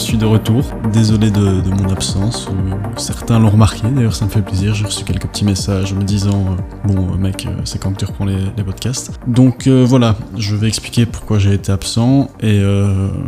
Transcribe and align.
Suis 0.00 0.16
de 0.16 0.24
retour. 0.24 0.64
Désolé 0.94 1.30
de, 1.30 1.68
mon 1.68 1.90
absence. 1.90 2.48
Euh, 2.48 2.74
certains 2.96 3.38
l'ont 3.38 3.50
remarqué, 3.50 3.82
d'ailleurs 3.86 4.14
ça 4.14 4.24
me 4.24 4.30
fait 4.30 4.40
plaisir. 4.40 4.74
J'ai 4.74 4.86
reçu 4.86 5.04
quelques 5.04 5.26
petits 5.26 5.44
messages 5.44 5.92
me 5.92 6.02
disant 6.02 6.56
euh, 6.56 6.88
Bon, 6.88 7.12
euh, 7.12 7.16
mec, 7.18 7.46
c'est 7.64 7.78
quand 7.78 7.92
que 7.92 7.98
tu 7.98 8.06
reprends 8.06 8.24
les, 8.24 8.64
podcasts 8.64 9.12
Donc 9.26 9.68
voilà, 9.68 10.16
je 10.38 10.56
vais 10.56 10.68
expliquer 10.68 11.04
pourquoi 11.04 11.38
j'ai 11.38 11.52
été 11.52 11.70
absent 11.70 12.30
et 12.40 12.60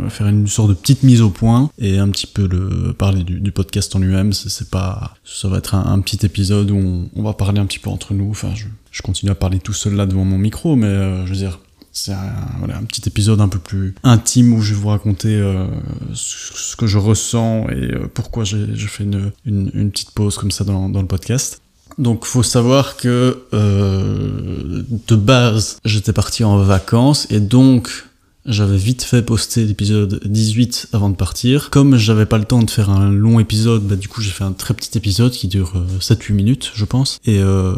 faire 0.09 0.27
une 0.27 0.47
sorte 0.47 0.69
de 0.69 0.73
petite 0.73 1.03
mise 1.03 1.21
au 1.21 1.29
point 1.29 1.69
et 1.77 1.99
un 1.99 2.09
petit 2.09 2.27
peu 2.27 2.47
le, 2.47 2.91
parler 2.93 3.23
du, 3.23 3.51
podcast 3.51 3.95
en 3.95 3.99
lui-même. 3.99 4.33
C'est 4.33 4.71
pas, 4.71 5.13
ça 5.23 5.47
va 5.47 5.59
être 5.59 5.75
un, 5.75 5.99
petit 5.99 6.25
épisode 6.25 6.71
où 6.71 7.07
on, 7.15 7.23
va 7.23 7.33
parler 7.33 7.59
un 7.59 7.65
petit 7.67 7.79
peu 7.79 7.91
entre 7.91 8.15
nous. 8.15 8.31
Enfin, 8.31 8.49
je, 8.55 9.01
continue 9.03 9.31
à 9.31 9.35
parler 9.35 9.59
tout 9.59 9.73
seul 9.73 9.93
là 9.93 10.07
devant 10.07 10.25
mon 10.25 10.39
micro, 10.39 10.75
mais 10.75 11.23
je 11.25 11.29
veux 11.29 11.37
dire, 11.37 11.59
c'est 11.93 12.11
un, 12.11 12.33
voilà, 12.57 12.77
un 12.77 12.83
petit 12.83 13.07
épisode 13.07 13.39
un 13.39 13.47
peu 13.47 13.59
plus 13.59 13.95
intime 14.03 14.53
où 14.53 14.61
je 14.61 14.73
vais 14.73 14.79
vous 14.81 14.89
raconter 14.89 15.35
euh, 15.35 15.67
ce 16.13 16.75
que 16.75 16.87
je 16.87 16.97
ressens 16.97 17.69
et 17.69 17.93
euh, 17.93 18.07
pourquoi 18.13 18.43
j'ai 18.43 18.75
fait 18.75 19.05
une 19.45 19.91
petite 19.91 20.11
pause 20.11 20.37
comme 20.37 20.51
ça 20.51 20.63
dans, 20.63 20.89
dans 20.89 21.01
le 21.01 21.07
podcast. 21.07 21.61
Donc 21.97 22.25
faut 22.25 22.43
savoir 22.43 22.97
que 22.97 23.43
euh, 23.53 24.83
de 25.07 25.15
base 25.15 25.77
j'étais 25.85 26.13
parti 26.13 26.43
en 26.43 26.57
vacances 26.57 27.27
et 27.29 27.39
donc 27.39 28.05
j'avais 28.45 28.77
vite 28.77 29.03
fait 29.03 29.21
poster 29.21 29.65
l'épisode 29.65 30.19
18 30.25 30.87
avant 30.93 31.09
de 31.09 31.15
partir. 31.15 31.69
Comme 31.69 31.95
j'avais 31.97 32.25
pas 32.25 32.37
le 32.37 32.45
temps 32.45 32.61
de 32.61 32.69
faire 32.69 32.89
un 32.89 33.09
long 33.09 33.39
épisode, 33.39 33.83
bah 33.83 33.95
du 33.95 34.07
coup 34.07 34.21
j'ai 34.21 34.31
fait 34.31 34.43
un 34.43 34.51
très 34.51 34.73
petit 34.73 34.97
épisode 34.97 35.31
qui 35.31 35.47
dure 35.47 35.73
euh, 35.75 35.99
7-8 35.99 36.33
minutes 36.33 36.71
je 36.73 36.85
pense. 36.85 37.19
Et 37.25 37.39
euh, 37.39 37.73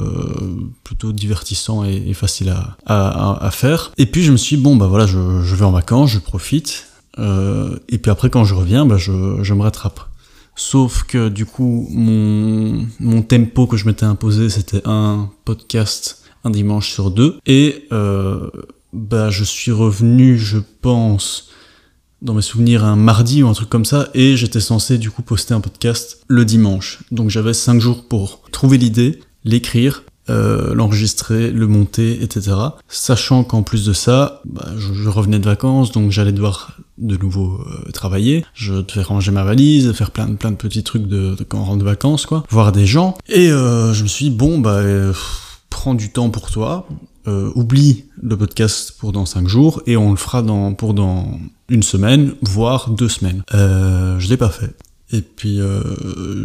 plutôt 0.84 1.12
divertissant 1.12 1.84
et, 1.84 2.14
facile 2.14 2.50
à, 2.50 2.78
à, 2.86 3.46
à 3.46 3.52
faire. 3.52 3.92
Et 3.98 4.06
puis 4.06 4.24
je 4.24 4.32
me 4.32 4.38
suis 4.38 4.58
dit, 4.58 4.64
bon 4.64 4.76
bah 4.76 4.88
voilà 4.88 5.06
je, 5.06 5.42
je 5.44 5.56
vais 5.56 5.66
en 5.66 5.72
vacances, 5.72 6.12
je 6.12 6.20
profite. 6.20 6.88
Euh, 7.20 7.78
et 7.90 7.98
puis 7.98 8.12
après 8.12 8.30
quand 8.30 8.44
je 8.44 8.56
reviens, 8.56 8.86
bah 8.86 8.98
je, 8.98 9.44
je 9.44 9.54
me 9.54 9.62
rattrape. 9.62 10.00
Sauf 10.58 11.04
que 11.04 11.28
du 11.28 11.46
coup, 11.46 11.88
mon, 11.92 12.88
mon 13.02 13.22
tempo 13.22 13.68
que 13.68 13.76
je 13.76 13.86
m'étais 13.86 14.06
imposé, 14.06 14.50
c'était 14.50 14.82
un 14.86 15.30
podcast 15.44 16.22
un 16.46 16.52
dimanche 16.52 16.92
sur 16.92 17.12
deux. 17.12 17.38
Et 17.46 17.88
euh, 17.92 18.50
bah, 18.96 19.30
je 19.30 19.44
suis 19.44 19.72
revenu, 19.72 20.38
je 20.38 20.58
pense, 20.82 21.50
dans 22.22 22.34
mes 22.34 22.42
souvenirs, 22.42 22.84
un 22.84 22.96
mardi 22.96 23.44
ou 23.44 23.48
un 23.48 23.54
truc 23.54 23.70
comme 23.70 23.86
ça. 23.86 24.10
Et 24.14 24.38
j'étais 24.38 24.60
censé 24.60 24.98
du 24.98 25.12
coup 25.12 25.22
poster 25.22 25.54
un 25.54 25.62
podcast 25.62 26.24
le 26.28 26.46
dimanche. 26.46 27.00
Donc 27.12 27.30
j'avais 27.30 27.54
cinq 27.54 27.80
jours 27.80 28.08
pour 28.08 28.42
trouver 28.52 28.78
l'idée, 28.78 29.20
l'écrire, 29.44 30.04
euh, 30.30 30.74
l'enregistrer, 30.74 31.52
le 31.52 31.68
monter, 31.68 32.24
etc. 32.24 32.56
Sachant 32.88 33.44
qu'en 33.44 33.62
plus 33.62 33.86
de 33.86 33.94
ça, 33.94 34.42
bah, 34.46 34.72
je, 34.78 35.08
revenais 35.08 35.38
de 35.38 35.46
vacances, 35.46 35.92
donc 35.92 36.12
j'allais 36.12 36.32
devoir 36.32 36.78
de 36.98 37.16
nouveau 37.18 37.60
euh, 37.60 37.92
travailler. 37.92 38.44
Je 38.54 38.74
devais 38.74 39.04
ranger 39.04 39.32
ma 39.32 39.44
valise, 39.44 39.92
faire 39.94 40.10
plein, 40.10 40.34
plein 40.34 40.52
de 40.52 40.56
petits 40.56 40.84
trucs 40.84 41.08
de, 41.08 41.36
de 41.36 41.44
quand 41.44 41.60
on 41.60 41.66
rentre 41.66 41.80
de 41.80 41.86
vacances, 41.86 42.26
quoi. 42.26 42.44
Voir 42.50 42.72
des 42.72 42.88
gens. 42.88 43.16
Et 43.28 43.52
euh, 43.52 43.94
je 43.94 44.02
me 44.02 44.08
suis 44.08 44.30
dit, 44.30 44.36
bon, 44.36 44.58
bah, 44.58 44.78
euh, 44.78 45.14
prends 45.70 45.94
du 45.94 46.10
temps 46.10 46.30
pour 46.32 46.50
toi. 46.50 46.88
Euh, 47.28 47.52
oublie 47.56 48.06
le 48.22 48.38
podcast 48.38 48.94
pour 49.00 49.12
dans 49.12 49.26
5 49.26 49.48
jours 49.48 49.82
et 49.88 49.98
on 49.98 50.12
le 50.12 50.16
fera 50.16 50.44
dans, 50.44 50.74
pour 50.74 50.94
dans 50.94 51.40
une 51.70 51.82
semaine, 51.82 52.36
voire 52.44 52.92
deux 52.92 53.10
semaines. 53.10 53.42
Euh, 53.56 54.20
je 54.20 54.30
l'ai 54.30 54.38
pas 54.38 54.50
fait. 54.50 54.76
Et 55.12 55.22
puis 55.22 55.60
euh, 55.60 55.82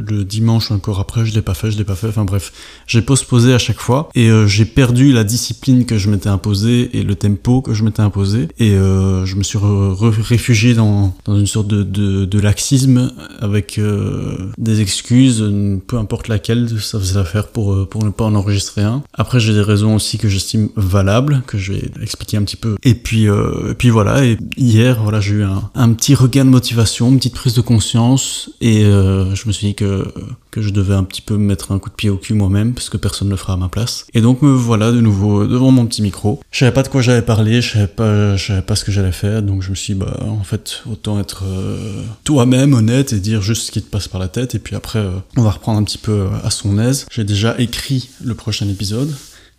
le 0.06 0.24
dimanche 0.24 0.70
encore 0.70 1.00
après, 1.00 1.24
je 1.24 1.34
l'ai 1.34 1.42
pas 1.42 1.54
fait, 1.54 1.70
je 1.70 1.78
l'ai 1.78 1.84
pas 1.84 1.94
fait. 1.94 2.08
Enfin 2.08 2.24
bref, 2.24 2.52
j'ai 2.86 3.00
postposé 3.00 3.54
à 3.54 3.58
chaque 3.58 3.80
fois 3.80 4.10
et 4.14 4.30
euh, 4.30 4.46
j'ai 4.46 4.66
perdu 4.66 5.12
la 5.12 5.24
discipline 5.24 5.86
que 5.86 5.96
je 5.96 6.10
m'étais 6.10 6.28
imposée 6.28 6.90
et 6.96 7.02
le 7.02 7.14
tempo 7.14 7.62
que 7.62 7.72
je 7.72 7.84
m'étais 7.84 8.02
imposé. 8.02 8.48
Et 8.58 8.72
euh, 8.72 9.24
je 9.24 9.36
me 9.36 9.42
suis 9.42 9.58
réfugié 9.58 10.74
dans, 10.74 11.14
dans 11.24 11.38
une 11.38 11.46
sorte 11.46 11.68
de, 11.68 11.82
de, 11.82 12.24
de 12.26 12.38
laxisme 12.38 13.12
avec 13.40 13.78
euh, 13.78 14.50
des 14.58 14.80
excuses, 14.80 15.42
peu 15.86 15.96
importe 15.96 16.28
laquelle, 16.28 16.68
ça 16.80 16.98
faisait 16.98 17.14
l'affaire 17.14 17.48
pour, 17.48 17.72
euh, 17.72 17.86
pour 17.88 18.04
ne 18.04 18.10
pas 18.10 18.24
en 18.24 18.34
enregistrer 18.34 18.82
un. 18.82 19.02
Après, 19.14 19.40
j'ai 19.40 19.54
des 19.54 19.62
raisons 19.62 19.94
aussi 19.94 20.18
que 20.18 20.28
j'estime 20.28 20.68
valables, 20.76 21.42
que 21.46 21.58
je 21.58 21.72
vais 21.72 21.90
expliquer 22.02 22.36
un 22.36 22.42
petit 22.42 22.56
peu. 22.56 22.76
Et 22.82 22.94
puis, 22.94 23.28
euh, 23.28 23.70
et 23.70 23.74
puis 23.74 23.90
voilà, 23.90 24.24
et 24.24 24.36
hier, 24.56 25.02
voilà, 25.02 25.20
j'ai 25.20 25.36
eu 25.36 25.44
un, 25.44 25.70
un 25.74 25.92
petit 25.92 26.14
regain 26.14 26.44
de 26.44 26.50
motivation, 26.50 27.08
une 27.10 27.16
petite 27.16 27.34
prise 27.34 27.54
de 27.54 27.60
conscience 27.60 28.50
et 28.60 28.84
euh, 28.84 29.34
je 29.34 29.46
me 29.46 29.52
suis 29.52 29.68
dit 29.68 29.74
que, 29.74 30.12
que 30.50 30.60
je 30.60 30.70
devais 30.70 30.94
un 30.94 31.04
petit 31.04 31.22
peu 31.22 31.36
me 31.36 31.44
mettre 31.44 31.72
un 31.72 31.78
coup 31.78 31.88
de 31.88 31.94
pied 31.94 32.10
au 32.10 32.16
cul 32.16 32.34
moi-même, 32.34 32.74
parce 32.74 32.90
que 32.90 32.96
personne 32.96 33.28
ne 33.28 33.32
le 33.32 33.36
fera 33.38 33.54
à 33.54 33.56
ma 33.56 33.68
place. 33.68 34.06
Et 34.12 34.20
donc 34.20 34.42
me 34.42 34.50
voilà 34.50 34.92
de 34.92 35.00
nouveau 35.00 35.46
devant 35.46 35.70
mon 35.70 35.86
petit 35.86 36.02
micro. 36.02 36.40
Je 36.50 36.58
savais 36.58 36.72
pas 36.72 36.82
de 36.82 36.88
quoi 36.88 37.00
j'allais 37.00 37.22
parler, 37.22 37.62
je 37.62 37.72
savais 37.72 37.86
pas, 37.86 38.36
je 38.36 38.46
savais 38.46 38.62
pas 38.62 38.76
ce 38.76 38.84
que 38.84 38.92
j'allais 38.92 39.12
faire, 39.12 39.42
donc 39.42 39.62
je 39.62 39.70
me 39.70 39.74
suis 39.74 39.94
dit, 39.94 40.00
bah 40.00 40.16
en 40.20 40.44
fait, 40.44 40.82
autant 40.90 41.18
être 41.18 41.44
euh, 41.46 42.02
toi-même, 42.24 42.74
honnête, 42.74 43.12
et 43.12 43.20
dire 43.20 43.40
juste 43.40 43.66
ce 43.66 43.70
qui 43.70 43.82
te 43.82 43.90
passe 43.90 44.08
par 44.08 44.20
la 44.20 44.28
tête, 44.28 44.54
et 44.54 44.58
puis 44.58 44.76
après, 44.76 44.98
euh, 44.98 45.10
on 45.36 45.42
va 45.42 45.50
reprendre 45.50 45.78
un 45.78 45.84
petit 45.84 45.98
peu 45.98 46.26
à 46.44 46.50
son 46.50 46.78
aise. 46.78 47.06
J'ai 47.10 47.24
déjà 47.24 47.58
écrit 47.58 48.10
le 48.22 48.34
prochain 48.34 48.68
épisode. 48.68 49.14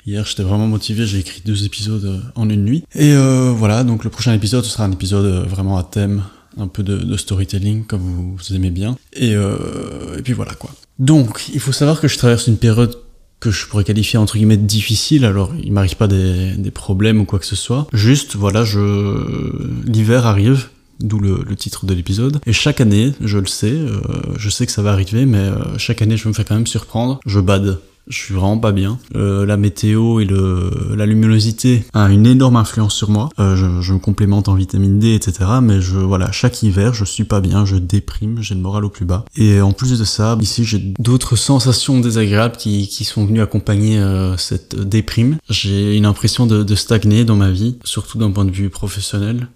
Hier, 0.05 0.25
j'étais 0.25 0.43
vraiment 0.43 0.67
motivé, 0.67 1.05
j'ai 1.05 1.19
écrit 1.19 1.41
deux 1.45 1.63
épisodes 1.63 2.23
en 2.35 2.49
une 2.49 2.65
nuit. 2.65 2.83
Et 2.95 3.15
voilà, 3.55 3.83
donc 3.83 4.03
le 4.03 4.09
prochain 4.09 4.33
épisode, 4.33 4.63
ce 4.63 4.71
sera 4.71 4.85
un 4.85 4.91
épisode 4.91 5.47
vraiment 5.47 5.77
à 5.77 5.83
thème 5.83 6.23
un 6.61 6.67
peu 6.67 6.83
de, 6.83 7.17
storytelling 7.17 7.85
comme 7.85 8.01
vous, 8.37 8.55
aimez 8.55 8.69
bien. 8.69 8.97
Et, 9.13 9.35
euh, 9.35 10.17
et 10.17 10.21
puis 10.21 10.33
voilà 10.33 10.53
quoi. 10.53 10.71
Donc, 10.99 11.49
il 11.53 11.59
faut 11.59 11.71
savoir 11.71 11.99
que 11.99 12.07
je 12.07 12.17
traverse 12.17 12.47
une 12.47 12.57
période 12.57 12.95
que 13.39 13.49
je 13.49 13.65
pourrais 13.65 13.83
qualifier 13.83 14.19
entre 14.19 14.35
guillemets 14.37 14.57
difficile. 14.57 15.25
Alors, 15.25 15.51
il 15.61 15.73
m'arrive 15.73 15.95
pas 15.95 16.07
des, 16.07 16.51
des, 16.51 16.71
problèmes 16.71 17.19
ou 17.19 17.25
quoi 17.25 17.39
que 17.39 17.45
ce 17.45 17.55
soit. 17.55 17.87
Juste, 17.91 18.35
voilà, 18.35 18.63
je 18.63 19.85
l'hiver 19.85 20.25
arrive. 20.25 20.67
D'où 20.99 21.17
le, 21.19 21.43
le, 21.47 21.55
titre 21.55 21.87
de 21.87 21.95
l'épisode. 21.95 22.39
Et 22.45 22.53
chaque 22.53 22.79
année, 22.79 23.13
je 23.21 23.39
le 23.39 23.47
sais, 23.47 23.71
euh, 23.71 24.01
je 24.37 24.51
sais 24.51 24.67
que 24.67 24.71
ça 24.71 24.83
va 24.83 24.91
arriver, 24.91 25.25
mais 25.25 25.39
euh, 25.39 25.75
chaque 25.79 26.03
année, 26.03 26.15
je 26.15 26.27
me 26.27 26.33
fais 26.33 26.43
quand 26.43 26.53
même 26.53 26.67
surprendre. 26.67 27.19
Je 27.25 27.39
bade 27.39 27.79
je 28.11 28.17
suis 28.17 28.33
vraiment 28.33 28.57
pas 28.57 28.73
bien. 28.73 28.99
Euh, 29.15 29.45
la 29.45 29.57
météo 29.57 30.19
et 30.19 30.25
le, 30.25 30.69
la 30.95 31.05
luminosité 31.05 31.85
a 31.93 32.11
une 32.11 32.27
énorme 32.27 32.57
influence 32.57 32.93
sur 32.93 33.09
moi. 33.09 33.29
Euh, 33.39 33.55
je, 33.55 33.81
je, 33.81 33.93
me 33.93 33.99
complémente 33.99 34.49
en 34.49 34.55
vitamine 34.55 34.99
D, 34.99 35.15
etc. 35.15 35.49
Mais 35.61 35.81
je, 35.81 35.97
voilà, 35.97 36.31
chaque 36.31 36.61
hiver, 36.61 36.93
je 36.93 37.05
suis 37.05 37.23
pas 37.23 37.39
bien, 37.39 37.65
je 37.65 37.77
déprime, 37.77 38.41
j'ai 38.41 38.53
le 38.53 38.61
moral 38.61 38.83
au 38.83 38.89
plus 38.89 39.05
bas. 39.05 39.23
Et 39.37 39.61
en 39.61 39.71
plus 39.71 39.97
de 39.97 40.03
ça, 40.03 40.37
ici, 40.41 40.65
j'ai 40.65 40.79
d'autres 40.99 41.37
sensations 41.37 41.99
désagréables 41.99 42.57
qui, 42.57 42.87
qui 42.87 43.05
sont 43.05 43.25
venues 43.25 43.41
accompagner 43.41 43.97
euh, 43.97 44.35
cette 44.35 44.75
déprime. 44.75 45.37
J'ai 45.49 45.95
une 45.95 46.05
impression 46.05 46.45
de, 46.45 46.63
de 46.63 46.75
stagner 46.75 47.23
dans 47.23 47.37
ma 47.37 47.49
vie, 47.49 47.77
surtout 47.85 48.17
d'un 48.17 48.31
point 48.31 48.45
de 48.45 48.51
vue 48.51 48.69
professionnel 48.69 49.47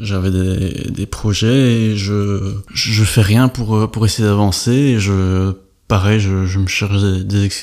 j'avais 0.00 0.32
des, 0.32 0.90
des, 0.90 1.06
projets 1.06 1.70
et 1.70 1.96
je 1.96 2.56
je 2.74 3.04
fais 3.04 3.20
rien 3.20 3.46
pour 3.46 3.88
pour 3.92 4.04
essayer 4.04 4.26
d'avancer 4.26 4.72
et 4.72 4.98
je 4.98 5.52
pareil, 5.94 6.18
je, 6.18 6.58
me 6.58 6.66
cherche 6.66 6.90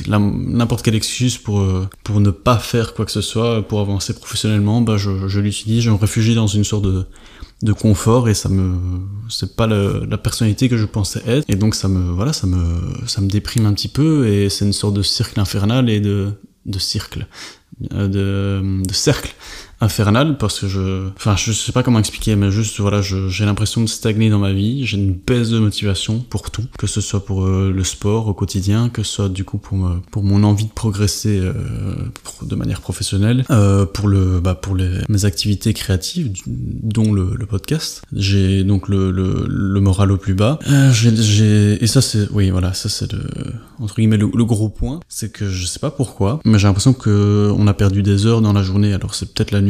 n'importe 0.08 0.86
quelle 0.86 0.96
excuse 0.96 1.38
pour, 1.38 1.60
euh, 1.60 1.90
pour 2.02 2.22
ne 2.22 2.32
pas 2.32 2.58
faire 2.60 2.94
quoi 2.94 3.04
que 3.04 3.12
ce 3.12 3.20
soit, 3.20 3.68
pour 3.68 3.82
avancer 3.82 4.14
professionnellement, 4.14 4.80
bah 4.80 4.96
je, 4.96 5.28
je 5.28 5.42
l'utilise, 5.42 5.82
je 5.84 5.90
me 5.90 5.98
réfugie 5.98 6.34
dans 6.34 6.48
une 6.48 6.64
sorte 6.64 6.86
de, 6.86 7.04
de 7.62 7.74
confort 7.74 8.30
et 8.30 8.34
ça 8.34 8.48
me 8.48 8.78
c'est 9.28 9.58
pas 9.58 9.68
la 9.68 10.18
personnalité 10.18 10.70
que 10.70 10.78
je 10.78 10.86
pensais 10.86 11.22
être. 11.28 11.44
Et 11.50 11.58
donc 11.58 11.76
ça 11.76 11.90
me 11.90 12.14
voilà 12.14 12.32
ça 12.32 12.48
me 12.48 12.64
ça 13.06 13.20
me 13.20 13.28
déprime 13.28 13.66
un 13.66 13.74
petit 13.74 13.90
peu 13.90 14.26
et 14.30 14.48
c'est 14.48 14.64
une 14.64 14.72
sorte 14.72 14.94
de 14.94 15.02
cercle 15.02 15.38
infernal 15.38 15.90
et 15.90 16.00
de 16.00 16.32
de 16.66 16.80
cercle 16.80 17.28
de, 17.82 18.62
de 18.88 18.94
cercle 18.94 19.36
infernal 19.82 20.38
parce 20.38 20.60
que 20.60 20.68
je 20.68 21.08
enfin 21.16 21.36
je 21.36 21.52
sais 21.52 21.72
pas 21.72 21.84
comment 21.84 22.00
expliquer 22.00 22.36
mais 22.36 22.52
juste 22.52 22.80
voilà 22.80 23.02
j'ai 23.02 23.46
l'impression 23.46 23.82
de 23.82 23.88
stagner 23.88 24.30
dans 24.30 24.40
ma 24.40 24.54
vie 24.54 24.86
j'ai 24.86 24.98
une 24.98 25.14
baisse 25.14 25.50
de 25.50 25.60
motivation 25.60 26.20
pour 26.20 26.52
tout 26.52 26.66
que 26.78 26.88
ce 26.88 27.02
soit 27.02 27.26
pour 27.26 27.46
euh, 27.46 27.72
le 27.76 27.84
sport 27.84 28.28
au 28.28 28.34
quotidien 28.34 28.90
que 28.90 29.04
ce 29.04 29.12
soit 29.12 29.30
du 29.30 29.44
coup 29.44 29.58
pour 29.58 29.78
me, 29.78 30.00
pour 30.12 30.24
mon 30.24 30.44
envie 30.44 30.66
de 30.66 30.72
progresser 30.72 31.40
euh, 31.40 31.54
de 32.44 32.56
manière 32.56 32.82
professionnelle 32.82 33.44
euh, 33.50 33.86
pour 33.86 34.08
le 34.08 34.40
bah, 34.40 34.56
pour 34.56 34.76
les 34.76 35.00
mes 35.10 35.26
activités 35.26 35.74
créatives 35.74 36.32
dont 36.48 37.14
le, 37.14 37.38
podcast. 37.50 38.04
J'ai 38.14 38.64
donc 38.64 38.88
le, 38.88 39.12
le, 39.12 39.82
moral 39.82 40.12
au 40.12 40.18
plus 40.18 40.36
bas. 40.36 40.60
Euh, 40.70 40.92
j'ai 40.94 41.84
et 41.84 41.88
ça 41.88 42.02
c'est 42.02 42.30
oui 42.32 42.50
voilà 42.50 42.74
ça 42.74 42.88
c'est 42.88 43.12
le 43.12 43.24
entre 43.80 43.96
guillemets 43.96 44.18
le, 44.18 44.30
le 44.34 44.46
gros 44.46 44.70
point. 44.70 45.00
C'est 45.10 45.32
que 45.32 45.50
je 45.50 45.66
sais 45.66 45.80
pas 45.80 45.92
pourquoi 45.92 46.40
mais 46.46 46.60
j'ai 46.60 46.68
l'impression 46.68 46.94
que 46.94 47.52
on 47.58 47.68
a 47.68 47.74
perdu 47.74 48.04
des 48.04 48.26
heures 48.26 48.42
dans 48.42 48.54
la 48.54 48.64
journée. 48.64 48.94
Alors 48.94 49.16
c'est 49.16 49.34
peut-être 49.34 49.52
la 49.52 49.62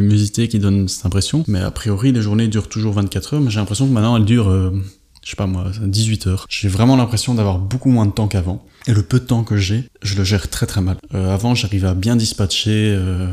qui 0.48 0.58
donne 0.58 0.88
cette 0.88 1.06
impression. 1.06 1.44
Mais 1.48 1.60
a 1.60 1.70
priori, 1.70 2.12
les 2.12 2.22
journées 2.22 2.48
durent 2.48 2.68
toujours 2.68 2.92
24 2.94 3.34
heures, 3.34 3.40
mais 3.40 3.50
j'ai 3.50 3.60
l'impression 3.60 3.86
que 3.86 3.92
maintenant 3.92 4.16
elles 4.16 4.24
durent, 4.24 4.50
euh, 4.50 4.70
je 5.22 5.30
sais 5.30 5.36
pas 5.36 5.46
moi, 5.46 5.70
18 5.80 6.26
heures. 6.26 6.46
J'ai 6.48 6.68
vraiment 6.68 6.96
l'impression 6.96 7.34
d'avoir 7.34 7.58
beaucoup 7.58 7.90
moins 7.90 8.06
de 8.06 8.12
temps 8.12 8.28
qu'avant. 8.28 8.64
Et 8.86 8.92
le 8.92 9.02
peu 9.02 9.20
de 9.20 9.24
temps 9.24 9.44
que 9.44 9.56
j'ai, 9.56 9.84
je 10.02 10.16
le 10.16 10.24
gère 10.24 10.48
très 10.48 10.66
très 10.66 10.80
mal. 10.80 10.96
Euh, 11.14 11.32
avant, 11.32 11.54
j'arrivais 11.54 11.88
à 11.88 11.94
bien 11.94 12.16
dispatcher, 12.16 12.94
euh, 12.96 13.28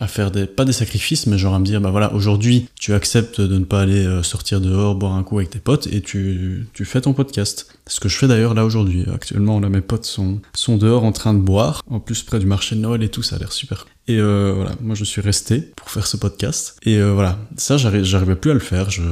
à 0.00 0.06
faire 0.06 0.30
des, 0.30 0.46
pas 0.46 0.64
des 0.64 0.72
sacrifices, 0.72 1.26
mais 1.26 1.38
genre 1.38 1.54
à 1.54 1.58
me 1.58 1.64
dire, 1.64 1.80
bah 1.80 1.90
voilà, 1.90 2.12
aujourd'hui, 2.12 2.68
tu 2.78 2.94
acceptes 2.94 3.40
de 3.40 3.58
ne 3.58 3.64
pas 3.64 3.80
aller 3.80 4.04
euh, 4.04 4.22
sortir 4.22 4.60
dehors, 4.60 4.94
boire 4.94 5.14
un 5.14 5.22
coup 5.22 5.38
avec 5.38 5.50
tes 5.50 5.58
potes, 5.58 5.88
et 5.88 6.00
tu, 6.00 6.66
tu 6.72 6.84
fais 6.84 7.00
ton 7.00 7.12
podcast. 7.12 7.66
Ce 7.86 8.00
que 8.00 8.08
je 8.08 8.16
fais 8.16 8.28
d'ailleurs 8.28 8.54
là 8.54 8.64
aujourd'hui. 8.64 9.04
Actuellement, 9.12 9.60
là, 9.60 9.68
mes 9.68 9.80
potes 9.80 10.04
sont, 10.04 10.40
sont 10.54 10.76
dehors 10.76 11.04
en 11.04 11.12
train 11.12 11.34
de 11.34 11.40
boire, 11.40 11.82
en 11.88 12.00
plus 12.00 12.22
près 12.22 12.38
du 12.38 12.46
marché 12.46 12.76
de 12.76 12.80
Noël 12.80 13.02
et 13.02 13.08
tout, 13.08 13.22
ça 13.22 13.36
a 13.36 13.38
l'air 13.38 13.52
super. 13.52 13.86
Et 14.08 14.18
euh, 14.18 14.54
voilà, 14.56 14.72
moi 14.80 14.94
je 14.94 15.04
suis 15.04 15.20
resté 15.20 15.60
pour 15.76 15.90
faire 15.90 16.06
ce 16.06 16.16
podcast. 16.16 16.78
Et 16.82 16.96
euh, 16.96 17.12
voilà, 17.12 17.38
ça 17.58 17.76
j'arrivais 17.76 18.36
plus 18.36 18.50
à 18.50 18.54
le 18.54 18.60
faire. 18.60 18.88
Je, 18.88 19.02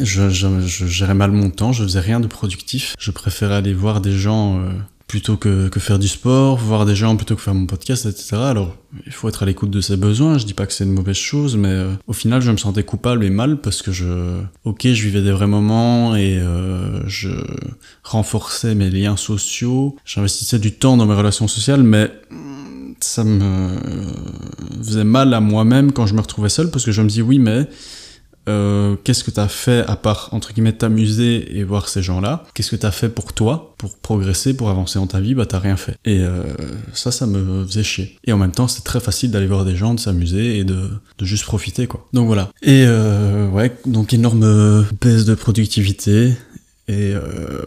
je, 0.00 0.28
je, 0.28 0.86
gérais 0.86 1.14
mal 1.14 1.30
mon 1.30 1.50
temps, 1.50 1.72
je 1.72 1.84
faisais 1.84 2.00
rien 2.00 2.18
de 2.18 2.26
productif. 2.26 2.96
Je 2.98 3.12
préférais 3.12 3.54
aller 3.54 3.72
voir 3.72 4.00
des 4.00 4.12
gens 4.12 4.58
euh, 4.58 4.70
plutôt 5.10 5.36
que, 5.36 5.68
que, 5.68 5.80
faire 5.80 5.98
du 5.98 6.06
sport, 6.06 6.56
voir 6.56 6.86
des 6.86 6.94
gens 6.94 7.16
plutôt 7.16 7.34
que 7.34 7.42
faire 7.42 7.52
mon 7.52 7.66
podcast, 7.66 8.06
etc. 8.06 8.36
Alors, 8.36 8.76
il 9.06 9.12
faut 9.12 9.28
être 9.28 9.42
à 9.42 9.46
l'écoute 9.46 9.70
de 9.70 9.80
ses 9.80 9.96
besoins. 9.96 10.38
Je 10.38 10.46
dis 10.46 10.54
pas 10.54 10.66
que 10.66 10.72
c'est 10.72 10.84
une 10.84 10.92
mauvaise 10.92 11.16
chose, 11.16 11.56
mais 11.56 11.68
euh, 11.68 11.90
au 12.06 12.12
final, 12.12 12.40
je 12.40 12.52
me 12.52 12.56
sentais 12.56 12.84
coupable 12.84 13.24
et 13.24 13.30
mal 13.30 13.60
parce 13.60 13.82
que 13.82 13.90
je, 13.90 14.38
ok, 14.62 14.82
je 14.86 15.02
vivais 15.02 15.20
des 15.20 15.32
vrais 15.32 15.48
moments 15.48 16.14
et 16.14 16.38
euh, 16.38 17.00
je 17.08 17.30
renforçais 18.04 18.76
mes 18.76 18.88
liens 18.88 19.16
sociaux. 19.16 19.96
J'investissais 20.04 20.60
du 20.60 20.70
temps 20.70 20.96
dans 20.96 21.06
mes 21.06 21.16
relations 21.16 21.48
sociales, 21.48 21.82
mais 21.82 22.12
ça 23.00 23.24
me 23.24 23.68
faisait 24.80 25.02
mal 25.02 25.34
à 25.34 25.40
moi-même 25.40 25.90
quand 25.90 26.06
je 26.06 26.14
me 26.14 26.20
retrouvais 26.20 26.50
seul 26.50 26.70
parce 26.70 26.84
que 26.84 26.92
je 26.92 27.02
me 27.02 27.08
dis 27.08 27.22
oui 27.22 27.38
mais 27.38 27.66
euh, 28.50 28.96
qu'est-ce 29.04 29.24
que 29.24 29.30
tu 29.30 29.40
as 29.40 29.48
fait 29.48 29.84
à 29.86 29.96
part 29.96 30.28
entre 30.32 30.52
guillemets 30.52 30.72
t'amuser 30.72 31.56
et 31.58 31.64
voir 31.64 31.88
ces 31.88 32.02
gens-là? 32.02 32.44
Qu'est-ce 32.54 32.70
que 32.70 32.76
tu 32.76 32.86
as 32.86 32.90
fait 32.90 33.08
pour 33.08 33.32
toi, 33.32 33.74
pour 33.78 33.96
progresser, 33.98 34.54
pour 34.54 34.70
avancer 34.70 34.98
dans 34.98 35.06
ta 35.06 35.20
vie? 35.20 35.34
Bah 35.34 35.46
t'as 35.46 35.58
rien 35.58 35.76
fait. 35.76 35.96
Et 36.04 36.20
euh, 36.20 36.42
ça, 36.92 37.10
ça 37.10 37.26
me 37.26 37.64
faisait 37.64 37.82
chier. 37.82 38.18
Et 38.24 38.32
en 38.32 38.38
même 38.38 38.52
temps, 38.52 38.68
c'est 38.68 38.82
très 38.82 39.00
facile 39.00 39.30
d'aller 39.30 39.46
voir 39.46 39.64
des 39.64 39.76
gens, 39.76 39.94
de 39.94 40.00
s'amuser 40.00 40.58
et 40.58 40.64
de, 40.64 40.90
juste 41.22 41.44
profiter 41.44 41.86
quoi. 41.86 42.06
Donc 42.12 42.26
voilà. 42.26 42.50
Et 42.62 42.84
euh, 42.86 43.48
ouais, 43.48 43.74
donc 43.86 44.12
énorme 44.12 44.84
baisse 45.00 45.24
de 45.24 45.34
productivité, 45.34 46.34
et 46.88 47.14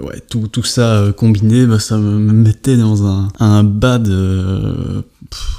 ouais, 0.02 0.20
tout, 0.30 0.50
tout 0.50 0.64
ça 0.64 1.06
combiné, 1.16 1.66
bah, 1.66 1.80
ça 1.80 1.98
me 1.98 2.34
mettait 2.34 2.76
dans 2.76 3.08
un, 3.08 3.30
un 3.40 3.64
bad. 3.64 4.08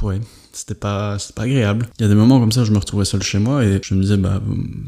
Ouais, 0.02 0.20
c'était 0.54 0.74
pas, 0.74 1.16
pas 1.34 1.42
agréable. 1.42 1.88
Il 1.98 2.02
y 2.02 2.06
a 2.06 2.08
des 2.08 2.14
moments 2.14 2.40
comme 2.40 2.52
ça, 2.52 2.64
je 2.64 2.72
me 2.72 2.78
retrouvais 2.78 3.04
seul 3.04 3.22
chez 3.22 3.38
moi 3.38 3.64
et 3.64 3.80
je 3.82 3.94
me 3.94 4.02
disais, 4.02 4.16
bah 4.16 4.40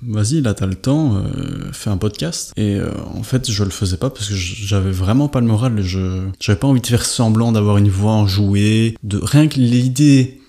vas-y, 0.06 0.40
là 0.40 0.54
t'as 0.54 0.66
le 0.66 0.74
temps, 0.74 1.16
euh, 1.16 1.70
fais 1.72 1.90
un 1.90 1.96
podcast. 1.96 2.52
Et 2.56 2.76
euh, 2.76 2.90
en 3.14 3.22
fait, 3.22 3.50
je 3.50 3.64
le 3.64 3.70
faisais 3.70 3.96
pas 3.96 4.10
parce 4.10 4.28
que 4.28 4.34
j'avais 4.34 4.90
vraiment 4.90 5.28
pas 5.28 5.40
le 5.40 5.46
moral. 5.46 5.82
Je 5.82 6.26
j'avais 6.40 6.58
pas 6.58 6.68
envie 6.68 6.80
de 6.80 6.86
faire 6.86 7.04
semblant 7.04 7.52
d'avoir 7.52 7.78
une 7.78 7.88
voix 7.88 8.12
enjouée, 8.12 8.96
de 9.02 9.18
rien 9.18 9.48
que 9.48 9.58
l'idée, 9.58 10.40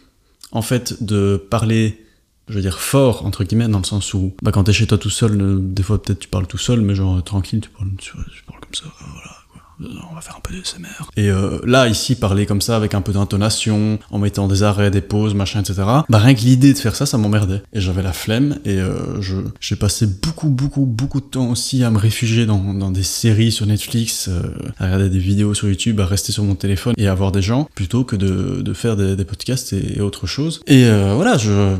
en 0.51 0.61
fait, 0.61 1.03
de 1.03 1.37
parler 1.49 2.03
je 2.47 2.53
veux 2.53 2.61
dire 2.61 2.79
fort 2.79 3.25
entre 3.25 3.43
guillemets 3.43 3.67
dans 3.67 3.79
le 3.79 3.83
sens 3.83 4.13
où 4.13 4.33
bah 4.41 4.51
quand 4.51 4.63
t'es 4.63 4.73
chez 4.73 4.87
toi 4.87 4.97
tout 4.97 5.09
seul 5.09 5.41
euh, 5.41 5.59
des 5.59 5.83
fois 5.83 6.01
peut-être 6.01 6.19
tu 6.19 6.27
parles 6.29 6.47
tout 6.47 6.57
seul 6.57 6.81
mais 6.81 6.95
genre 6.95 7.21
tranquille 7.23 7.59
tu 7.59 7.69
parles, 7.69 7.89
tu, 7.97 8.13
parles 8.45 8.61
comme 8.61 8.73
ça 8.73 8.85
voilà 8.99 9.36
on 9.79 10.15
va 10.15 10.21
faire 10.21 10.35
un 10.37 10.41
peu 10.41 10.53
de 10.53 10.63
SMR. 10.63 11.09
Et 11.15 11.29
euh, 11.29 11.59
là, 11.65 11.87
ici, 11.87 12.15
parler 12.15 12.45
comme 12.45 12.61
ça, 12.61 12.75
avec 12.75 12.93
un 12.93 13.01
peu 13.01 13.13
d'intonation, 13.13 13.99
en 14.09 14.19
mettant 14.19 14.47
des 14.47 14.63
arrêts, 14.63 14.91
des 14.91 15.01
pauses, 15.01 15.33
machin, 15.33 15.61
etc. 15.61 15.83
Bah 16.09 16.17
rien 16.17 16.33
que 16.33 16.41
l'idée 16.41 16.73
de 16.73 16.77
faire 16.77 16.95
ça, 16.95 17.05
ça 17.05 17.17
m'emmerdait. 17.17 17.61
Et 17.73 17.81
j'avais 17.81 18.01
la 18.01 18.13
flemme, 18.13 18.59
et 18.65 18.79
euh, 18.79 19.21
je 19.21 19.35
j'ai 19.59 19.75
passé 19.75 20.07
beaucoup, 20.07 20.49
beaucoup, 20.49 20.85
beaucoup 20.85 21.21
de 21.21 21.25
temps 21.25 21.49
aussi 21.49 21.83
à 21.83 21.91
me 21.91 21.97
réfugier 21.97 22.45
dans, 22.45 22.73
dans 22.73 22.91
des 22.91 23.03
séries 23.03 23.51
sur 23.51 23.65
Netflix, 23.65 24.29
euh, 24.29 24.41
à 24.79 24.85
regarder 24.85 25.09
des 25.09 25.19
vidéos 25.19 25.53
sur 25.53 25.67
YouTube, 25.67 25.99
à 25.99 26.05
rester 26.05 26.31
sur 26.31 26.43
mon 26.43 26.55
téléphone 26.55 26.93
et 26.97 27.07
à 27.07 27.13
voir 27.13 27.31
des 27.31 27.41
gens, 27.41 27.69
plutôt 27.75 28.03
que 28.03 28.15
de, 28.15 28.61
de 28.61 28.73
faire 28.73 28.95
des, 28.95 29.25
podcasts 29.25 29.73
et, 29.73 29.97
et 29.97 30.01
autre 30.01 30.25
chose. 30.27 30.61
Et 30.67 30.85
euh, 30.85 31.13
voilà, 31.15 31.37
je... 31.37 31.75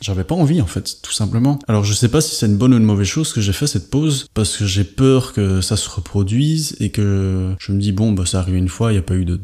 J'avais 0.00 0.24
pas 0.24 0.34
envie 0.34 0.60
en 0.60 0.66
fait, 0.66 0.98
tout 1.02 1.12
simplement. 1.12 1.58
Alors 1.68 1.84
je 1.84 1.92
sais 1.92 2.08
pas 2.08 2.20
si 2.20 2.34
c'est 2.34 2.46
une 2.46 2.56
bonne 2.56 2.74
ou 2.74 2.76
une 2.76 2.84
mauvaise 2.84 3.06
chose 3.06 3.32
que 3.32 3.40
j'ai 3.40 3.52
fait 3.52 3.66
cette 3.66 3.90
pause, 3.90 4.26
parce 4.34 4.56
que 4.56 4.66
j'ai 4.66 4.84
peur 4.84 5.32
que 5.32 5.60
ça 5.60 5.76
se 5.76 5.88
reproduise 5.88 6.76
et 6.80 6.90
que 6.90 7.54
je 7.58 7.72
me 7.72 7.80
dis 7.80 7.92
bon 7.92 8.12
bah 8.12 8.26
ça 8.26 8.40
arrive 8.40 8.56
une 8.56 8.68
fois, 8.68 8.90
il 8.90 8.94
n'y 8.94 9.00
a 9.00 9.02
pas 9.02 9.14
eu 9.14 9.24
de... 9.24 9.40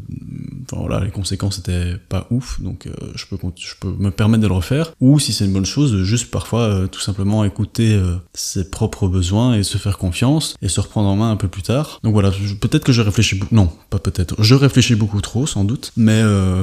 Enfin 0.70 0.80
voilà, 0.80 1.04
les 1.04 1.10
conséquences 1.10 1.58
étaient 1.58 1.96
pas 2.08 2.26
ouf, 2.30 2.60
donc 2.60 2.86
euh, 2.86 2.92
je, 3.14 3.26
peux, 3.26 3.36
je 3.56 3.74
peux 3.78 3.92
me 3.98 4.10
permettre 4.10 4.42
de 4.42 4.48
le 4.48 4.54
refaire. 4.54 4.92
Ou 5.00 5.18
si 5.18 5.32
c'est 5.32 5.44
une 5.44 5.52
bonne 5.52 5.66
chose, 5.66 6.02
juste 6.02 6.30
parfois 6.30 6.62
euh, 6.62 6.86
tout 6.86 7.00
simplement 7.00 7.44
écouter 7.44 7.94
euh, 7.94 8.16
ses 8.32 8.70
propres 8.70 9.08
besoins 9.08 9.54
et 9.54 9.62
se 9.62 9.76
faire 9.76 9.98
confiance 9.98 10.54
et 10.62 10.68
se 10.68 10.80
reprendre 10.80 11.08
en 11.08 11.16
main 11.16 11.30
un 11.30 11.36
peu 11.36 11.48
plus 11.48 11.62
tard. 11.62 12.00
Donc 12.02 12.14
voilà, 12.14 12.30
peut-être 12.60 12.84
que 12.84 12.92
je 12.92 13.02
réfléchis 13.02 13.36
beaucoup... 13.36 13.54
Non, 13.54 13.70
pas 13.90 13.98
peut-être. 13.98 14.42
Je 14.42 14.54
réfléchis 14.54 14.94
beaucoup 14.94 15.20
trop 15.20 15.46
sans 15.46 15.64
doute, 15.64 15.92
mais 15.96 16.22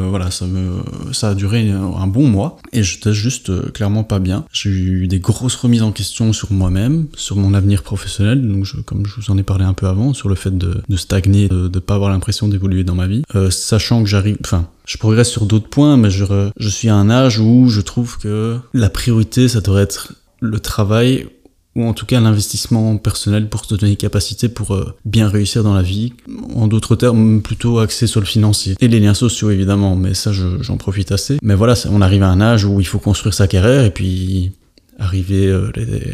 voilà, 0.10 0.32
ça, 0.32 0.46
me, 0.46 0.82
ça 1.14 1.30
a 1.30 1.36
duré 1.36 1.70
un 1.70 2.08
bon 2.08 2.28
mois 2.28 2.58
et 2.72 2.84
j'étais 2.84 3.14
juste 3.14 3.52
clairement 3.82 4.04
pas 4.04 4.20
bien. 4.20 4.46
J'ai 4.52 4.70
eu 4.70 5.08
des 5.08 5.18
grosses 5.18 5.56
remises 5.56 5.82
en 5.82 5.92
question 5.92 6.34
sur 6.34 6.52
moi-même, 6.52 7.08
sur 7.16 7.36
mon 7.36 7.56
avenir 7.56 7.82
professionnel, 7.82 8.48
donc 8.48 8.68
comme 8.86 9.08
je 9.08 9.16
vous 9.16 9.32
en 9.32 9.40
ai 9.40 9.44
parlé 9.44 9.66
un 9.66 9.74
peu 9.74 9.88
avant, 9.88 10.14
sur 10.14 10.30
le 10.30 10.36
fait 10.36 10.56
de, 10.56 10.84
de 10.88 10.98
stagner, 10.98 11.48
de, 11.48 11.68
de 11.68 11.80
pas 11.80 11.96
avoir 11.96 12.12
l'impression 12.12 12.48
d'évoluer 12.48 12.84
dans 12.84 12.94
ma 12.94 13.08
vie, 13.08 13.24
euh, 13.34 13.50
sachant 13.50 14.04
que 14.04 14.08
j'arrive, 14.08 14.38
enfin, 14.46 14.68
je 14.86 15.00
progresse 15.00 15.32
sur 15.32 15.48
d'autres 15.48 15.68
points, 15.68 15.98
mais 15.98 16.12
je, 16.12 16.26
je 16.56 16.70
suis 16.70 16.90
à 16.90 16.96
un 16.96 17.10
âge 17.10 17.40
où 17.40 17.70
je 17.70 17.82
trouve 17.82 18.20
que 18.20 18.60
la 18.76 18.92
priorité, 18.92 19.48
ça 19.48 19.62
devrait 19.62 19.82
être 19.82 20.14
le 20.42 20.60
travail 20.60 21.26
ou 21.76 21.86
en 21.86 21.94
tout 21.94 22.06
cas 22.06 22.20
l'investissement 22.20 22.98
personnel 22.98 23.48
pour 23.48 23.66
te 23.66 23.76
donner 23.76 23.96
capacité 23.96 24.50
pour 24.50 24.74
euh, 24.74 24.94
bien 25.06 25.30
réussir 25.30 25.64
dans 25.64 25.74
la 25.74 25.82
vie. 25.82 26.14
En 26.56 26.68
d'autres 26.68 26.96
termes, 26.96 27.42
plutôt 27.42 27.80
axé 27.80 28.08
sur 28.08 28.20
le 28.20 28.26
financier. 28.26 28.76
Et 28.82 28.88
les 28.88 29.00
liens 29.00 29.14
sociaux 29.14 29.52
évidemment, 29.52 29.96
mais 29.96 30.14
ça 30.14 30.32
j'en 30.34 30.78
profite 30.78 31.12
assez. 31.12 31.38
Mais 31.42 31.56
voilà, 31.56 31.76
on 31.90 32.02
arrive 32.02 32.24
à 32.24 32.30
un 32.30 32.42
âge 32.42 32.66
où 32.66 32.80
il 32.80 32.88
faut 32.88 33.00
construire 33.00 33.34
sa 33.34 33.48
carrière 33.48 33.86
et 33.86 33.92
puis 33.92 34.52
arriver 35.00 35.48
euh, 35.48 35.72
les, 35.76 36.14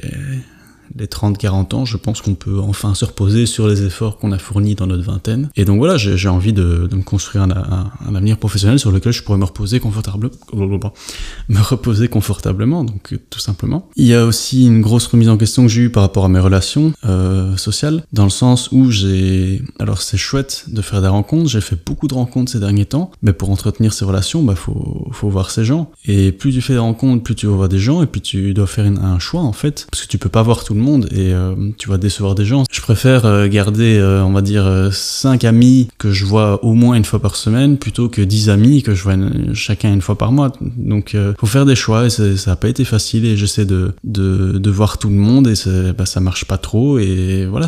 les 0.96 1.08
30-40 1.08 1.76
ans, 1.76 1.86
je 1.86 1.98
pense 1.98 2.22
qu'on 2.22 2.36
peut 2.36 2.60
enfin 2.60 2.94
se 2.94 3.06
reposer 3.06 3.46
sur 3.46 3.68
les 3.68 3.84
efforts 3.84 4.18
qu'on 4.18 4.32
a 4.32 4.38
fournis 4.38 4.76
dans 4.76 4.88
notre 4.88 5.04
vingtaine. 5.04 5.50
Et 5.56 5.66
donc 5.66 5.78
voilà, 5.78 5.98
j'ai 5.98 6.30
envie 6.30 6.54
de, 6.54 6.90
me 6.92 7.04
construire 7.04 7.44
un, 7.44 7.92
avenir 8.16 8.38
professionnel 8.38 8.80
sur 8.80 8.92
lequel 8.92 9.14
je 9.14 9.24
pourrais 9.24 9.38
me 9.38 9.46
reposer 9.46 9.80
confortablement, 9.80 10.32
me 10.54 11.62
reposer 11.62 12.08
confortablement, 12.08 12.84
donc 12.84 13.18
tout 13.30 13.40
simplement. 13.40 13.90
Il 13.96 14.06
y 14.06 14.14
a 14.14 14.26
aussi 14.26 14.66
une 14.66 14.82
grosse 14.82 15.08
remise 15.08 15.30
en 15.30 15.38
question 15.38 15.64
que 15.64 15.70
j'ai 15.70 15.84
eue 15.84 15.90
par 15.90 16.04
rapport 16.04 16.26
à 16.26 16.30
mes 16.30 16.40
relations 16.40 16.94
euh, 17.06 17.56
sociales, 17.58 18.04
dans 18.14 18.24
le 18.24 18.30
sens 18.30 18.70
où 18.72 18.92
j'ai, 18.92 19.62
alors 19.80 20.02
c'est 20.02 20.18
chouette 20.18 20.66
de 20.68 20.82
faire 20.82 21.02
des 21.02 21.08
rencontres, 21.08 21.50
j'ai 21.50 21.62
fait 21.62 21.78
beaucoup 21.86 22.08
de 22.08 22.14
rencontres 22.14 22.52
ces 22.52 22.60
derniers 22.60 22.86
temps, 22.86 23.12
mais 23.22 23.34
pour 23.34 23.50
entretenir 23.50 23.94
ces 23.94 24.06
relations, 24.06 24.44
bah 24.44 24.56
faut, 24.56 25.08
faut 25.12 25.30
voir 25.30 25.52
ces 25.52 25.66
gens. 25.66 25.92
Et 26.06 26.32
plus 26.32 26.54
tu 26.54 26.62
fais 26.62 26.74
des 26.74 26.80
rencontres, 26.80 27.24
plus 27.24 27.36
tu 27.36 27.48
vas 27.48 27.56
voir 27.56 27.70
des 27.70 27.80
gens, 27.80 28.02
et 28.02 28.08
puis 28.08 28.22
tu 28.22 28.54
dois 28.54 28.68
faire 28.68 28.86
un 28.86 29.20
choix 29.20 29.42
en 29.42 29.54
fait, 29.54 29.88
parce 29.92 30.04
que 30.04 30.08
tu 30.10 30.18
peux 30.18 30.30
pas 30.30 30.44
voir 30.44 30.64
tout 30.64 30.74
monde 30.78 31.08
et 31.12 31.34
euh, 31.34 31.56
tu 31.78 31.90
vas 31.90 31.98
décevoir 31.98 32.36
des 32.36 32.46
gens. 32.46 32.64
Je 32.72 32.82
préfère 32.82 33.26
euh, 33.26 33.48
garder, 33.48 33.98
euh, 33.98 34.24
on 34.24 34.32
va 34.32 34.42
dire, 34.42 34.90
5 34.92 35.44
amis 35.44 35.88
que 35.98 36.12
je 36.12 36.26
vois 36.26 36.64
au 36.64 36.74
moins 36.74 36.96
une 36.96 37.06
fois 37.06 37.20
par 37.20 37.36
semaine 37.36 37.78
plutôt 37.78 38.10
que 38.10 38.22
10 38.22 38.50
amis 38.50 38.84
que 38.84 38.94
je 38.94 39.04
vois 39.04 39.16
chacun 39.54 39.94
une 39.94 40.02
fois 40.02 40.18
par 40.18 40.32
mois. 40.32 40.52
Donc 40.62 41.16
faut 41.40 41.48
faire 41.48 41.66
des 41.66 41.76
choix 41.76 42.06
et 42.06 42.10
ça 42.10 42.52
n'a 42.52 42.56
pas 42.56 42.70
été 42.70 42.86
facile 42.86 43.26
et 43.26 43.38
j'essaie 43.38 43.66
de, 43.66 43.94
de, 44.04 44.58
de, 44.58 44.72
voir 44.72 44.98
tout 44.98 45.10
le 45.10 45.16
monde 45.16 45.48
et 45.48 45.54
bah, 45.98 46.06
ça 46.06 46.20
marche 46.20 46.46
pas 46.46 46.58
trop 46.58 47.00
et 47.00 47.46
voilà, 47.50 47.68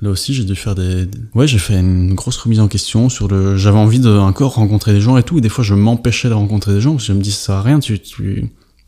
là 0.00 0.10
aussi 0.10 0.34
j'ai 0.34 0.44
dû 0.44 0.54
faire 0.54 0.74
des... 0.74 1.06
Ouais, 1.34 1.46
j'ai 1.46 1.58
fait 1.58 1.78
une 1.78 2.14
grosse 2.14 2.36
remise 2.38 2.60
en 2.60 2.68
question 2.68 3.08
sur 3.08 3.28
le... 3.28 3.56
J'avais 3.56 3.78
envie 3.78 4.00
de 4.00 4.10
encore 4.10 4.54
rencontrer 4.54 4.92
des 4.92 5.00
gens 5.00 5.16
et 5.16 5.22
tout 5.22 5.38
et 5.38 5.40
des 5.40 5.48
fois 5.48 5.64
je 5.64 5.74
m'empêchais 5.74 6.28
de 6.28 6.34
rencontrer 6.34 6.72
des 6.72 6.80
gens 6.80 6.92
parce 6.92 7.06
que 7.06 7.12
je 7.12 7.18
me 7.18 7.22
dis 7.22 7.32
ça 7.32 7.46
sert 7.46 7.54
à 7.56 7.62
rien, 7.62 7.80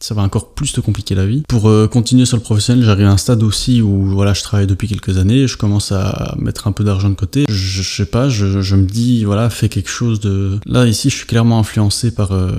ça 0.01 0.15
va 0.15 0.23
encore 0.23 0.55
plus 0.55 0.73
te 0.73 0.81
compliquer 0.81 1.15
la 1.15 1.27
vie. 1.27 1.43
Pour 1.49 1.69
euh, 1.69 1.87
continuer 1.87 2.25
sur 2.25 2.37
le 2.37 2.43
professionnel, 2.43 2.85
j'arrive 2.85 3.07
à 3.07 3.13
un 3.13 3.17
stade 3.17 3.43
aussi 3.43 3.83
où 3.83 4.07
voilà, 4.07 4.33
je 4.33 4.43
travaille 4.43 4.67
depuis 4.67 4.89
quelques 4.89 5.19
années, 5.19 5.47
je 5.47 5.57
commence 5.57 5.93
à 5.93 6.35
mettre 6.39 6.67
un 6.67 6.73
peu 6.73 6.85
d'argent 6.85 7.11
de 7.11 7.15
côté. 7.15 7.45
Je, 7.49 7.83
je 7.83 7.97
sais 7.97 8.07
pas, 8.07 8.29
je, 8.29 8.61
je, 8.61 8.77
me 8.77 8.87
dis 8.87 9.25
voilà, 9.25 9.51
fais 9.51 9.69
quelque 9.69 9.91
chose 9.91 10.21
de. 10.21 10.59
Là 10.67 10.87
ici, 10.87 11.11
je 11.11 11.17
suis 11.17 11.27
clairement 11.27 11.59
influencé 11.59 12.13
par 12.13 12.33
euh, 12.33 12.51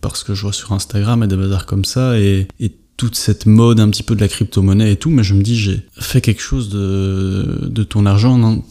par 0.00 0.16
ce 0.16 0.24
que 0.24 0.34
je 0.34 0.42
vois 0.42 0.52
sur 0.52 0.72
Instagram 0.72 1.22
et 1.22 1.26
des 1.26 1.36
bazars 1.36 1.66
comme 1.66 1.84
ça 1.84 2.18
et, 2.18 2.46
et 2.60 2.72
toute 2.96 3.16
cette 3.16 3.46
mode 3.46 3.80
un 3.80 3.90
petit 3.90 4.04
peu 4.04 4.14
de 4.14 4.20
la 4.20 4.28
crypto-monnaie 4.28 4.92
et 4.92 4.96
tout, 4.96 5.10
mais 5.10 5.24
je 5.24 5.34
me 5.34 5.42
dis, 5.42 5.56
j'ai 5.56 5.82
fait 5.98 6.20
quelque 6.20 6.40
chose 6.40 6.68
de, 6.68 7.66
de 7.68 7.82
ton 7.82 8.06
argent 8.06 8.38
non, 8.38 8.62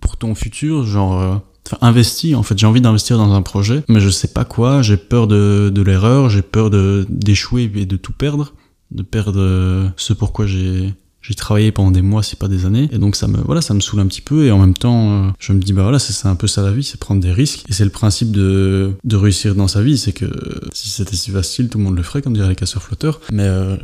pour 0.00 0.16
ton 0.16 0.34
futur, 0.34 0.86
genre, 0.86 1.20
euh, 1.20 1.34
enfin 1.70 1.86
investi 1.86 2.34
en 2.34 2.42
fait. 2.42 2.58
J'ai 2.58 2.66
envie 2.66 2.80
d'investir 2.80 3.18
dans 3.18 3.32
un 3.32 3.42
projet 3.42 3.84
mais 3.88 4.00
je 4.00 4.08
sais 4.08 4.28
pas 4.28 4.44
quoi. 4.44 4.82
J'ai 4.82 4.96
peur 4.96 5.26
de, 5.26 5.70
de 5.72 5.82
l'erreur. 5.82 6.30
J'ai 6.30 6.42
peur 6.42 6.70
d'échouer 7.08 7.70
et 7.74 7.86
de 7.86 7.96
tout 7.96 8.12
perdre. 8.12 8.54
De 8.90 9.02
perdre 9.02 9.92
ce 9.96 10.12
pourquoi 10.12 10.46
j'ai 10.46 10.94
j'ai 11.22 11.34
travaillé 11.34 11.70
pendant 11.70 11.90
des 11.90 12.02
mois, 12.02 12.22
si 12.22 12.36
pas 12.36 12.48
des 12.48 12.64
années, 12.64 12.88
et 12.92 12.98
donc 12.98 13.14
ça 13.14 13.28
me, 13.28 13.38
voilà, 13.38 13.60
ça 13.60 13.74
me 13.74 13.80
saoule 13.80 14.00
un 14.00 14.06
petit 14.06 14.22
peu, 14.22 14.46
et 14.46 14.50
en 14.50 14.58
même 14.58 14.74
temps, 14.74 15.10
euh, 15.10 15.30
je 15.38 15.52
me 15.52 15.60
dis, 15.60 15.72
bah 15.72 15.82
voilà, 15.82 15.98
c'est 15.98 16.26
un 16.26 16.34
peu 16.34 16.46
ça 16.46 16.62
la 16.62 16.72
vie, 16.72 16.82
c'est 16.82 16.98
prendre 16.98 17.20
des 17.20 17.32
risques, 17.32 17.64
et 17.68 17.72
c'est 17.72 17.84
le 17.84 17.90
principe 17.90 18.30
de, 18.30 18.92
de 19.04 19.16
réussir 19.16 19.54
dans 19.54 19.68
sa 19.68 19.82
vie, 19.82 19.98
c'est 19.98 20.12
que 20.12 20.26
si 20.72 20.88
c'était 20.88 21.16
si 21.16 21.30
facile, 21.30 21.68
tout 21.68 21.78
le 21.78 21.84
monde 21.84 21.96
le 21.96 22.02
ferait, 22.02 22.22
comme 22.22 22.32
diraient 22.32 22.48
les 22.48 22.56
casseurs 22.56 22.82
flotteurs, 22.82 23.20
mais 23.32 23.44
euh, 23.44 23.76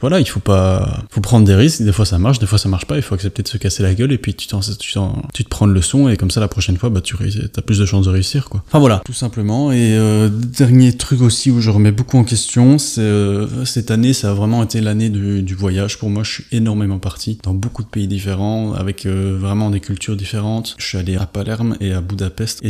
voilà, 0.00 0.18
il 0.18 0.28
faut 0.28 0.40
pas, 0.40 1.04
faut 1.10 1.20
prendre 1.20 1.46
des 1.46 1.54
risques, 1.54 1.82
des 1.82 1.92
fois 1.92 2.04
ça 2.04 2.18
marche, 2.18 2.40
des 2.40 2.46
fois 2.46 2.58
ça 2.58 2.68
marche 2.68 2.86
pas, 2.86 2.96
il 2.96 3.02
faut 3.02 3.14
accepter 3.14 3.42
de 3.42 3.48
se 3.48 3.56
casser 3.56 3.84
la 3.84 3.94
gueule, 3.94 4.12
et 4.12 4.18
puis 4.18 4.34
tu, 4.34 4.48
t'en, 4.48 4.60
tu, 4.60 4.98
tu 5.32 5.44
te 5.44 5.48
prends 5.48 5.66
le 5.66 5.72
leçon, 5.72 6.08
et 6.08 6.16
comme 6.16 6.30
ça 6.30 6.40
la 6.40 6.48
prochaine 6.48 6.76
fois, 6.76 6.90
bah 6.90 7.00
tu 7.00 7.16
as 7.56 7.62
plus 7.62 7.78
de 7.78 7.86
chances 7.86 8.06
de 8.06 8.10
réussir, 8.10 8.48
quoi. 8.48 8.64
Enfin 8.66 8.80
voilà, 8.80 9.00
tout 9.04 9.12
simplement, 9.12 9.70
et 9.70 9.96
euh, 9.96 10.28
dernier 10.28 10.96
truc 10.96 11.22
aussi 11.22 11.52
où 11.52 11.60
je 11.60 11.70
remets 11.70 11.92
beaucoup 11.92 12.18
en 12.18 12.24
question, 12.24 12.78
c'est 12.78 13.00
euh, 13.00 13.64
cette 13.64 13.92
année, 13.92 14.12
ça 14.12 14.30
a 14.30 14.34
vraiment 14.34 14.64
été 14.64 14.80
l'année 14.80 15.08
du, 15.08 15.42
du 15.42 15.54
voyage, 15.54 15.96
pour 15.98 16.10
moi, 16.10 16.24
je 16.24 16.32
suis 16.32 16.44
énormément 16.50 16.79
énormément 16.80 16.98
parti 16.98 17.38
dans 17.42 17.54
beaucoup 17.54 17.82
de 17.82 17.88
pays 17.88 18.06
différents, 18.06 18.72
avec 18.72 19.04
euh, 19.04 19.36
vraiment 19.38 19.70
des 19.70 19.80
cultures 19.80 20.16
différentes. 20.16 20.74
Je 20.78 20.86
suis 20.86 20.98
allé 20.98 21.16
à 21.16 21.26
Palerme 21.26 21.76
et 21.80 21.92
à 21.92 22.00
Budapest, 22.00 22.62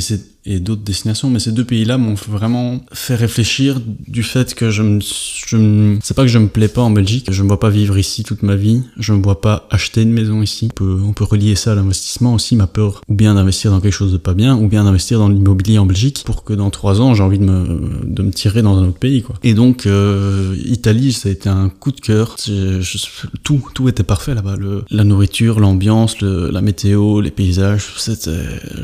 et 0.47 0.59
d'autres 0.59 0.83
destinations, 0.83 1.29
mais 1.29 1.39
ces 1.39 1.53
deux 1.53 1.65
pays-là 1.65 1.99
m'ont 1.99 2.15
vraiment 2.15 2.81
fait 2.93 3.15
réfléchir 3.15 3.81
du 4.09 4.23
fait 4.23 4.55
que 4.55 4.71
je 4.71 4.83
me, 4.83 5.01
je 5.01 5.99
c'est 6.03 6.15
pas 6.15 6.23
que 6.23 6.29
je 6.29 6.39
me 6.39 6.49
plais 6.49 6.69
pas 6.69 6.81
en 6.81 6.91
Belgique, 6.91 7.31
je 7.31 7.43
me 7.43 7.49
vois 7.49 7.61
pas 7.61 7.69
vivre 7.69 7.99
ici 7.99 8.25
toute 8.25 8.43
ma 8.43 8.57
vie, 8.57 8.83
je 8.99 9.13
me 9.13 9.23
vois 9.23 9.41
pas 9.41 9.67
acheter 9.71 10.03
une 10.03 10.13
maison 10.13 10.41
ici. 10.41 10.69
On 10.73 10.75
peut, 10.75 11.01
on 11.05 11.13
peut 11.13 11.25
relier 11.25 11.55
ça 11.57 11.73
à 11.73 11.75
l'investissement 11.75 12.33
aussi, 12.35 12.57
ma 12.57 12.67
peur, 12.67 13.03
ou 13.09 13.15
bien 13.15 13.35
d'investir 13.35 13.71
dans 13.71 13.81
quelque 13.81 13.93
chose 13.93 14.13
de 14.13 14.19
pas 14.19 14.33
bien, 14.33 14.57
ou 14.57 14.67
bien 14.67 14.85
d'investir 14.85 15.19
dans 15.19 15.29
l'immobilier 15.29 15.79
en 15.79 15.87
Belgique 15.87 16.23
pour 16.25 16.43
que 16.43 16.55
dans 16.55 16.71
trois 16.71 17.03
ans 17.03 17.15
j'ai 17.15 17.23
envie 17.23 17.39
de 17.39 17.45
me, 17.45 18.03
de 18.05 18.23
me 18.23 18.31
tirer 18.31 18.63
dans 18.63 18.79
un 18.79 18.89
autre 18.89 18.99
pays, 18.99 19.23
quoi. 19.23 19.37
Et 19.43 19.53
donc 19.53 19.87
euh, 19.87 20.57
Italie, 20.65 21.13
ça 21.13 21.29
a 21.29 21.33
été 21.33 21.51
un 21.51 21.69
coup 21.69 21.93
de 21.93 22.01
cœur. 22.01 22.37
tout, 23.43 23.63
tout 23.75 23.89
était 23.89 24.00
parfait 24.05 24.35
là-bas. 24.35 24.57
La 24.91 25.05
nourriture, 25.05 25.61
l'ambiance, 25.61 26.21
la 26.21 26.61
météo, 26.61 27.21
les 27.21 27.31
paysages, 27.31 27.87
c'était, 27.97 28.31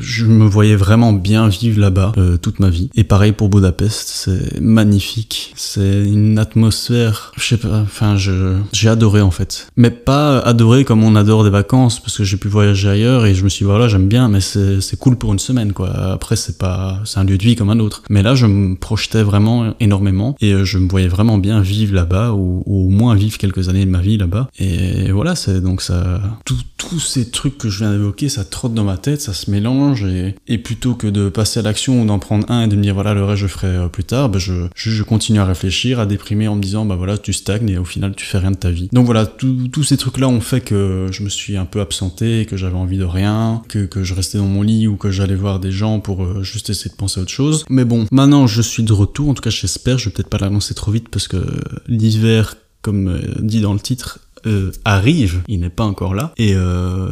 je 0.00 0.24
me 0.24 0.46
voyais 0.46 0.76
vraiment 0.76 1.12
bien 1.12 1.48
vivre 1.48 1.80
là-bas 1.80 2.12
euh, 2.18 2.36
toute 2.36 2.60
ma 2.60 2.70
vie. 2.70 2.90
Et 2.94 3.04
pareil 3.04 3.32
pour 3.32 3.48
Budapest, 3.48 4.08
c'est 4.08 4.60
magnifique. 4.60 5.52
C'est 5.56 6.04
une 6.04 6.38
atmosphère, 6.38 7.32
je 7.36 7.44
sais 7.44 7.56
pas, 7.56 7.80
enfin, 7.80 8.16
j'ai 8.16 8.88
adoré 8.88 9.20
en 9.20 9.30
fait. 9.30 9.68
Mais 9.76 9.90
pas 9.90 10.38
adoré 10.40 10.84
comme 10.84 11.04
on 11.04 11.16
adore 11.16 11.44
des 11.44 11.50
vacances, 11.50 12.00
parce 12.00 12.16
que 12.16 12.24
j'ai 12.24 12.36
pu 12.36 12.48
voyager 12.48 12.88
ailleurs 12.88 13.26
et 13.26 13.34
je 13.34 13.44
me 13.44 13.48
suis 13.48 13.64
dit, 13.64 13.70
voilà, 13.70 13.88
j'aime 13.88 14.08
bien, 14.08 14.28
mais 14.28 14.40
c'est, 14.40 14.80
c'est 14.80 14.98
cool 14.98 15.16
pour 15.16 15.32
une 15.32 15.38
semaine, 15.38 15.72
quoi. 15.72 15.90
Après, 16.12 16.36
c'est 16.36 16.58
pas, 16.58 17.00
c'est 17.04 17.18
un 17.18 17.24
lieu 17.24 17.38
de 17.38 17.42
vie 17.42 17.56
comme 17.56 17.70
un 17.70 17.78
autre. 17.78 18.02
Mais 18.10 18.22
là, 18.22 18.34
je 18.34 18.46
me 18.46 18.76
projetais 18.76 19.22
vraiment 19.22 19.74
énormément 19.80 20.36
et 20.40 20.52
euh, 20.52 20.64
je 20.64 20.78
me 20.78 20.88
voyais 20.88 21.08
vraiment 21.08 21.38
bien 21.38 21.60
vivre 21.60 21.94
là-bas 21.94 22.32
ou, 22.32 22.62
au 22.66 22.88
moins 22.88 23.14
vivre 23.14 23.38
quelques 23.38 23.68
années 23.68 23.84
de 23.84 23.90
ma 23.90 24.00
vie 24.00 24.16
là-bas. 24.16 24.48
Et 24.58 25.05
voilà, 25.12 25.34
c'est 25.36 25.60
donc 25.60 25.82
ça, 25.82 26.20
tous 26.44 27.00
ces 27.00 27.30
trucs 27.30 27.58
que 27.58 27.68
je 27.68 27.78
viens 27.78 27.92
d'évoquer, 27.92 28.28
ça 28.28 28.44
trotte 28.44 28.74
dans 28.74 28.84
ma 28.84 28.96
tête, 28.96 29.20
ça 29.20 29.32
se 29.32 29.50
mélange 29.50 30.04
et, 30.04 30.34
et 30.48 30.58
plutôt 30.58 30.94
que 30.94 31.06
de 31.06 31.28
passer 31.28 31.60
à 31.60 31.62
l'action 31.62 32.02
ou 32.02 32.06
d'en 32.06 32.18
prendre 32.18 32.50
un 32.50 32.64
et 32.64 32.68
de 32.68 32.76
me 32.76 32.82
dire 32.82 32.94
voilà 32.94 33.14
le 33.14 33.24
reste 33.24 33.36
je 33.36 33.46
ferai 33.46 33.68
euh, 33.68 33.88
plus 33.88 34.04
tard, 34.04 34.28
bah, 34.28 34.38
je, 34.38 35.02
continue 35.02 35.38
à 35.38 35.44
réfléchir, 35.44 36.00
à 36.00 36.06
déprimer 36.06 36.48
en 36.48 36.56
me 36.56 36.62
disant 36.62 36.84
bah 36.84 36.96
voilà 36.96 37.18
tu 37.18 37.32
stagnes 37.32 37.68
et 37.68 37.78
au 37.78 37.84
final 37.84 38.14
tu 38.16 38.26
fais 38.26 38.38
rien 38.38 38.50
de 38.50 38.56
ta 38.56 38.70
vie. 38.70 38.88
Donc 38.92 39.06
voilà, 39.06 39.26
tous 39.26 39.84
ces 39.84 39.96
trucs 39.96 40.18
là 40.18 40.28
ont 40.28 40.40
fait 40.40 40.60
que 40.60 41.06
je 41.10 41.22
me 41.22 41.28
suis 41.28 41.56
un 41.56 41.66
peu 41.66 41.80
absenté, 41.80 42.46
que 42.46 42.56
j'avais 42.56 42.76
envie 42.76 42.98
de 42.98 43.04
rien, 43.04 43.62
que, 43.68 43.86
que 43.86 44.02
je 44.02 44.14
restais 44.14 44.38
dans 44.38 44.46
mon 44.46 44.62
lit 44.62 44.86
ou 44.86 44.96
que 44.96 45.10
j'allais 45.10 45.34
voir 45.34 45.60
des 45.60 45.72
gens 45.72 46.00
pour 46.00 46.24
euh, 46.24 46.42
juste 46.42 46.70
essayer 46.70 46.90
de 46.90 46.96
penser 46.96 47.20
à 47.20 47.22
autre 47.22 47.32
chose. 47.32 47.64
Mais 47.68 47.84
bon, 47.84 48.06
maintenant 48.10 48.46
je 48.46 48.62
suis 48.62 48.82
de 48.82 48.92
retour, 48.92 49.28
en 49.28 49.34
tout 49.34 49.42
cas 49.42 49.50
j'espère, 49.50 49.98
je 49.98 50.08
vais 50.08 50.12
peut-être 50.12 50.30
pas 50.30 50.38
l'annoncer 50.38 50.74
trop 50.74 50.90
vite 50.90 51.08
parce 51.08 51.28
que 51.28 51.44
l'hiver 51.86 52.56
comme 52.82 53.08
euh, 53.08 53.20
dit 53.40 53.60
dans 53.60 53.74
le 53.74 53.80
titre, 53.80 54.20
euh, 54.46 54.70
arrive, 54.84 55.42
il 55.48 55.60
n'est 55.60 55.70
pas 55.70 55.84
encore 55.84 56.14
là, 56.14 56.32
et 56.36 56.54
euh, 56.54 57.08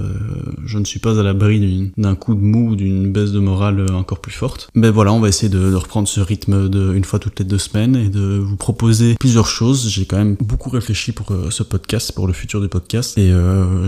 je 0.65 0.79
ne 0.79 0.85
suis 0.85 1.01
pas 1.01 1.19
à 1.19 1.23
l'abri 1.23 1.93
d'un 1.97 2.15
coup 2.15 2.35
de 2.35 2.41
mou, 2.41 2.77
d'une 2.77 3.11
baisse 3.13 3.33
de 3.33 3.41
morale 3.41 3.81
euh, 3.81 3.95
encore 3.95 4.21
plus 4.21 4.33
forte. 4.33 4.69
Mais 4.75 4.91
voilà, 4.91 5.13
on 5.13 5.21
va 5.21 5.29
essayer 5.29 5.49
de, 5.49 5.75
reprendre 5.75 6.07
ce 6.07 6.21
rythme 6.21 6.69
de 6.69 6.95
une 6.95 7.05
fois 7.05 7.19
toutes 7.19 7.39
les 7.41 7.45
deux 7.45 7.59
semaines 7.59 7.97
et 7.97 8.09
de 8.09 8.39
vous 8.39 8.57
proposer 8.57 9.17
plusieurs 9.19 9.47
choses. 9.47 9.89
J'ai 9.89 10.07
quand 10.07 10.17
même 10.17 10.37
beaucoup 10.41 10.71
réfléchi 10.71 11.13
pour 11.13 11.33
ce 11.51 11.63
podcast, 11.63 12.13
pour 12.13 12.27
le 12.27 12.33
futur 12.33 12.61
du 12.61 12.69
podcast, 12.69 13.19
et 13.19 13.33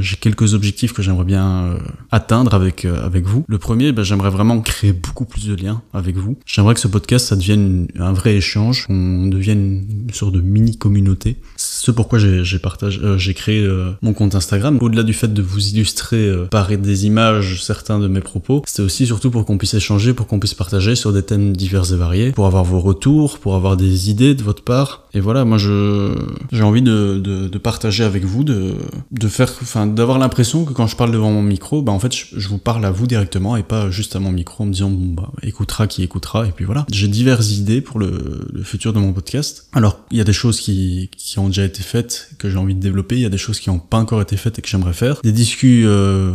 j'ai 0.00 0.16
quelques 0.16 0.54
objectifs 0.54 0.92
que 0.92 1.02
j'aimerais 1.02 1.24
bien 1.24 1.76
atteindre 2.10 2.54
avec 2.54 2.84
avec 2.84 3.26
vous. 3.26 3.44
Le 3.46 3.58
premier, 3.58 3.92
ben, 3.92 4.02
j'aimerais 4.02 4.30
vraiment 4.30 4.60
créer 4.60 4.92
beaucoup 4.92 5.24
plus 5.24 5.46
de 5.46 5.54
liens 5.54 5.82
avec 5.92 6.16
vous. 6.16 6.36
J'aimerais 6.44 6.74
que 6.74 6.80
ce 6.80 6.88
podcast, 6.88 7.26
ça 7.26 7.36
devienne 7.36 7.86
un 7.98 8.12
vrai 8.12 8.34
échange, 8.34 8.86
qu'on 8.86 9.28
devienne 9.28 9.86
une 10.08 10.14
sorte 10.14 10.32
de 10.32 10.40
mini 10.40 10.76
communauté. 10.76 11.36
C'est 11.56 11.86
ce 11.86 11.90
pourquoi 11.92 12.18
j'ai 12.18 12.58
partagé, 12.58 13.00
j'ai 13.16 13.34
créé 13.36 13.62
euh, 13.62 13.92
mon 14.02 14.12
compte 14.12 14.34
Instagram. 14.34 14.78
Au-delà 14.80 15.04
du 15.04 15.12
fait 15.12 15.32
de 15.32 15.42
vous 15.42 15.68
illustrer 15.68 16.26
euh, 16.26 16.46
par 16.46 16.68
des 16.68 17.06
images 17.06 17.62
certains 17.62 18.00
de 18.00 18.08
mes 18.08 18.20
propos, 18.20 18.62
c'était 18.66 18.82
aussi 18.82 19.06
surtout 19.06 19.30
pour 19.30 19.44
qu'on 19.44 19.58
puisse 19.58 19.74
échanger, 19.74 20.12
pour 20.12 20.26
qu'on 20.26 20.40
puisse 20.40 20.54
partager 20.54 20.96
sur 20.96 21.12
des 21.12 21.22
thèmes 21.22 21.56
divers 21.56 21.92
et 21.92 21.96
variés, 21.96 22.32
pour 22.32 22.46
avoir 22.46 22.64
vos 22.64 22.80
retours, 22.80 23.38
pour 23.38 23.54
avoir 23.54 23.76
des 23.76 24.10
idées 24.10 24.34
de 24.34 24.42
votre 24.42 24.64
part. 24.64 25.05
Et 25.16 25.20
voilà, 25.20 25.46
moi 25.46 25.56
je 25.56 26.14
j'ai 26.52 26.62
envie 26.62 26.82
de, 26.82 27.18
de, 27.18 27.58
partager 27.58 28.04
avec 28.04 28.26
vous, 28.26 28.44
de, 28.44 28.74
de 29.12 29.28
faire, 29.28 29.50
enfin 29.62 29.86
d'avoir 29.86 30.18
l'impression 30.18 30.66
que 30.66 30.74
quand 30.74 30.86
je 30.86 30.94
parle 30.94 31.10
devant 31.10 31.32
mon 31.32 31.40
micro, 31.40 31.80
bah 31.80 31.90
en 31.90 31.98
fait 31.98 32.12
je, 32.14 32.48
vous 32.48 32.58
parle 32.58 32.84
à 32.84 32.90
vous 32.90 33.06
directement 33.06 33.56
et 33.56 33.62
pas 33.62 33.90
juste 33.90 34.14
à 34.14 34.20
mon 34.20 34.30
micro 34.30 34.64
en 34.64 34.66
me 34.66 34.72
disant 34.72 34.90
bon 34.90 35.14
bah 35.14 35.32
écoutera 35.42 35.86
qui 35.86 36.02
écoutera 36.02 36.46
et 36.46 36.50
puis 36.50 36.66
voilà. 36.66 36.84
J'ai 36.92 37.08
diverses 37.08 37.50
idées 37.52 37.80
pour 37.80 37.98
le, 37.98 38.46
futur 38.62 38.92
de 38.92 38.98
mon 38.98 39.14
podcast. 39.14 39.70
Alors 39.72 40.00
il 40.10 40.18
y 40.18 40.20
a 40.20 40.24
des 40.24 40.34
choses 40.34 40.60
qui, 40.60 41.08
qui 41.16 41.38
ont 41.38 41.46
déjà 41.46 41.64
été 41.64 41.82
faites 41.82 42.32
que 42.38 42.50
j'ai 42.50 42.58
envie 42.58 42.74
de 42.74 42.80
développer, 42.80 43.14
il 43.14 43.22
y 43.22 43.26
a 43.26 43.30
des 43.30 43.38
choses 43.38 43.58
qui 43.58 43.70
n'ont 43.70 43.78
pas 43.78 43.96
encore 43.96 44.20
été 44.20 44.36
faites 44.36 44.58
et 44.58 44.62
que 44.62 44.68
j'aimerais 44.68 44.92
faire. 44.92 45.22
Des 45.22 45.32
discussions 45.32 45.88
euh, 45.88 46.34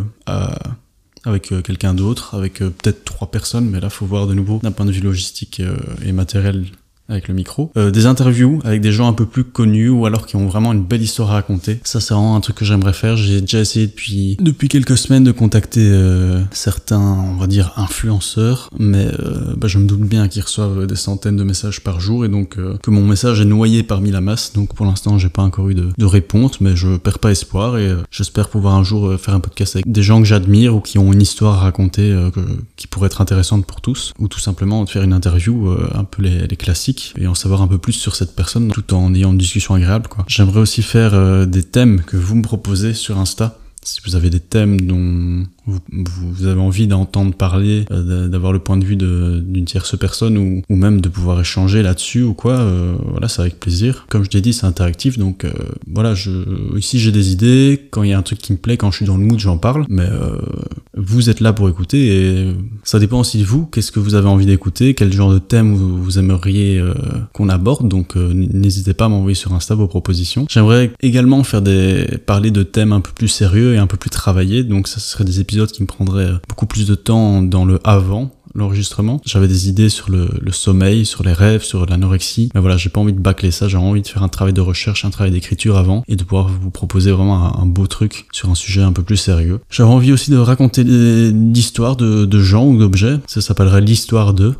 avec 1.24 1.52
euh, 1.52 1.62
quelqu'un 1.62 1.94
d'autre, 1.94 2.34
avec 2.34 2.64
euh, 2.64 2.72
peut-être 2.72 3.06
trois 3.06 3.30
personnes, 3.30 3.70
mais 3.70 3.80
là 3.80 3.92
faut 3.92 4.08
voir 4.08 4.26
de 4.26 4.34
nouveau 4.34 4.60
d'un 4.64 4.72
point 4.72 4.88
de 4.88 4.92
vue 4.92 5.02
logistique 5.02 5.62
et 6.04 6.12
matériel 6.14 6.66
avec 7.12 7.27
le 7.27 7.34
micro. 7.34 7.72
Euh, 7.77 7.91
des 7.91 8.06
interviews 8.06 8.60
avec 8.63 8.82
des 8.82 8.91
gens 8.91 9.08
un 9.08 9.13
peu 9.13 9.25
plus 9.25 9.44
connus 9.44 9.89
ou 9.89 10.06
alors 10.06 10.25
qui 10.25 10.36
ont 10.36 10.48
vraiment 10.48 10.72
une 10.74 10.84
belle 10.84 11.01
histoire 11.01 11.32
à 11.32 11.34
raconter. 11.34 11.80
Ça, 11.84 12.00
c'est 12.00 12.13
vraiment 12.13 12.36
un 12.36 12.41
truc 12.41 12.56
que 12.56 12.65
j'aimerais 12.65 12.94
faire. 12.94 13.18
J'ai 13.18 13.41
déjà 13.41 13.60
essayé 13.60 13.88
depuis, 13.88 14.38
depuis 14.39 14.70
quelques 14.70 14.98
semaines 14.98 15.24
de 15.24 15.32
contacter 15.32 15.82
euh, 15.84 16.41
certains, 16.51 17.00
on 17.00 17.36
va 17.36 17.48
dire, 17.48 17.74
influenceurs, 17.75 18.70
mais 18.80 19.08
euh, 19.20 19.53
bah, 19.58 19.68
je 19.68 19.77
me 19.77 19.86
doute 19.86 20.01
bien 20.01 20.27
qu'ils 20.27 20.44
reçoivent 20.44 20.88
des 20.88 20.96
centaines 20.96 21.36
de 21.36 21.44
messages 21.44 21.82
par 21.82 22.00
jour 22.00 22.25
et 22.25 22.30
donc 22.30 22.56
que 22.56 22.89
mon 22.89 23.06
message 23.06 23.41
est 23.41 23.46
noyé 23.46 23.84
parmi 23.84 24.12
la 24.12 24.22
masse. 24.22 24.53
Donc 24.53 24.74
pour 24.74 24.86
l'instant, 24.86 25.18
j'ai 25.18 25.30
pas 25.30 25.44
encore 25.44 25.70
eu 25.70 25.75
de, 25.75 25.89
de, 25.98 26.06
réponse, 26.06 26.62
mais 26.62 26.75
je 26.75 26.98
perds 26.98 27.20
pas 27.20 27.32
espoir 27.32 27.77
et 27.77 27.94
j'espère 28.10 28.50
pouvoir 28.50 28.75
un 28.75 28.84
jour 28.84 29.20
faire 29.20 29.34
un 29.34 29.39
podcast 29.39 29.75
avec 29.75 29.91
des 29.91 30.03
gens 30.03 30.20
que 30.20 30.27
j'admire 30.27 30.75
ou 30.75 30.82
qui 30.82 30.98
ont 30.98 31.12
une 31.13 31.22
histoire 31.22 31.56
à 31.56 31.60
raconter 31.60 32.15
qui 32.75 32.88
pourrait 32.88 33.08
être 33.08 33.22
intéressante 33.22 33.65
pour 33.65 33.82
tous, 33.82 34.13
ou 34.20 34.27
tout 34.27 34.39
simplement 34.39 34.84
de 34.84 34.89
faire 34.89 35.03
une 35.03 35.13
interview 35.13 35.70
un 35.94 36.03
peu 36.03 36.22
les 36.22 36.48
classiques 36.58 37.00
et 37.17 37.27
en 37.27 37.36
savoir 37.36 37.62
un 37.62 37.67
peu 37.67 37.77
plus 37.77 37.93
sur 37.93 38.15
cette 38.15 38.36
personne 38.36 38.72
tout 38.72 38.93
en 38.93 39.13
ayant 39.13 39.31
une 39.31 39.38
discussion 39.38 39.75
agréable. 39.75 40.08
Quoi. 40.08 40.25
J'aimerais 40.27 40.60
aussi 40.60 40.81
faire 40.81 41.13
euh, 41.13 41.46
des 41.46 41.63
thèmes 41.63 42.01
que 42.01 42.17
vous 42.17 42.36
me 42.36 42.41
proposez 42.41 42.93
sur 42.93 43.17
Insta. 43.17 43.58
Si 43.84 44.00
vous 44.05 44.15
avez 44.15 44.29
des 44.29 44.39
thèmes 44.39 44.81
dont 44.81 45.46
vous, 45.68 46.48
avez 46.48 46.60
envie 46.60 46.88
d'entendre 46.88 47.34
parler, 47.36 47.86
euh, 47.91 48.27
d'avoir 48.27 48.51
le 48.51 48.60
point 48.60 48.77
de 48.77 48.86
vue 48.86 48.96
d'une 48.96 49.65
tierce 49.65 49.98
personne 49.98 50.38
ou, 50.38 50.75
même 50.75 51.01
de 51.01 51.10
pouvoir 51.10 51.39
échanger 51.39 51.84
là-dessus 51.84 52.24
ou 52.24 52.34
quoi, 52.34 52.53
euh, 52.53 52.96
voilà, 53.12 53.27
c'est 53.27 53.41
avec 53.41 53.60
plaisir. 53.60 54.06
Comme 54.10 54.24
je 54.24 54.30
t'ai 54.30 54.41
dit, 54.41 54.53
c'est 54.53 54.65
interactif, 54.65 55.20
donc 55.20 55.46
euh, 55.46 55.51
voilà, 55.88 56.15
je, 56.15 56.32
ici 56.77 57.00
j'ai 57.00 57.12
des 57.12 57.32
idées, 57.32 57.88
quand 57.91 58.03
il 58.03 58.10
y 58.10 58.13
a 58.13 58.18
un 58.18 58.24
truc 58.24 58.39
qui 58.39 58.53
me 58.53 58.58
plaît, 58.58 58.77
quand 58.77 58.89
je 58.89 58.98
suis 58.98 59.06
dans 59.06 59.18
le 59.18 59.24
mood, 59.24 59.39
j'en 59.39 59.58
parle, 59.58 59.86
mais 59.89 60.08
vous 60.98 61.30
êtes 61.30 61.39
là 61.39 61.53
pour 61.53 61.70
écouter 61.70 62.08
et 62.08 62.56
ça 62.84 63.00
dépend 63.00 63.20
aussi 63.20 63.38
de 63.38 63.44
vous, 63.44 63.65
qu'est-ce 63.65 63.91
que 63.91 64.00
vous 64.00 64.15
avez 64.15 64.27
envie 64.27 64.46
d'écouter, 64.46 64.94
quel 64.96 65.13
genre 65.13 65.32
de 65.32 65.39
thème 65.39 65.75
vous, 65.75 66.01
vous 66.01 66.20
aimeriez 66.20 66.82
qu'on 67.34 67.50
aborde, 67.50 67.88
donc 67.88 68.15
n'hésitez 68.15 68.94
pas 68.94 69.06
à 69.06 69.10
m'envoyer 69.10 69.36
sur 69.36 69.53
Insta 69.53 69.75
vos 69.75 69.88
propositions. 69.88 70.46
J'aimerais 70.50 70.91
également 71.01 71.44
faire 71.44 71.62
des, 71.62 72.08
parler 72.25 72.51
de 72.51 72.63
thèmes 72.63 72.94
un 72.94 73.01
peu 73.01 73.12
plus 73.13 73.27
sérieux 73.27 73.75
et 73.75 73.77
un 73.77 73.88
peu 73.88 73.98
plus 73.98 74.10
travaillés, 74.10 74.63
donc 74.63 74.88
ça 74.88 75.00
serait 75.00 75.24
des 75.24 75.39
épisodes 75.39 75.50
qui 75.74 75.81
me 75.81 75.88
prendrait 75.88 76.31
beaucoup 76.48 76.65
plus 76.65 76.88
de 76.88 76.96
temps 76.96 77.41
dans 77.41 77.65
le 77.65 77.79
avant 77.84 78.31
l'enregistrement. 78.55 79.22
J'avais 79.25 79.48
des 79.48 79.70
idées 79.70 79.89
sur 79.89 80.10
le, 80.10 80.29
le, 80.39 80.51
sommeil, 80.51 81.05
sur 81.05 81.24
les 81.24 81.34
rêves, 81.34 81.63
sur 81.63 81.86
l'anorexie. 81.86 82.50
Mais 82.53 82.62
voilà, 82.62 82.77
j'ai 82.77 82.89
pas 82.89 83.00
envie 83.00 83.13
de 83.13 83.20
bâcler 83.20 83.51
ça. 83.51 83.67
J'ai 83.67 83.77
envie 83.77 84.01
de 84.01 84.08
faire 84.08 84.24
un 84.24 84.29
travail 84.29 84.53
de 84.53 84.62
recherche, 84.62 85.05
un 85.05 85.10
travail 85.10 85.31
d'écriture 85.31 85.77
avant 85.77 86.03
et 86.08 86.15
de 86.15 86.24
pouvoir 86.24 86.48
vous 86.48 86.72
proposer 86.72 87.12
vraiment 87.12 87.60
un, 87.60 87.65
beau 87.65 87.88
truc 87.88 88.25
sur 88.31 88.50
un 88.50 88.55
sujet 88.55 88.81
un 88.81 88.91
peu 88.91 89.03
plus 89.03 89.17
sérieux. 89.17 89.60
J'avais 89.70 89.89
envie 89.89 90.12
aussi 90.12 90.31
de 90.31 90.38
raconter 90.38 90.84
l'histoire 90.84 91.96
de, 91.96 92.25
de, 92.25 92.39
gens 92.39 92.65
ou 92.65 92.77
d'objets. 92.77 93.20
Ça 93.27 93.41
s'appellerait 93.41 93.81
l'histoire 93.81 94.34
de. 94.34 94.53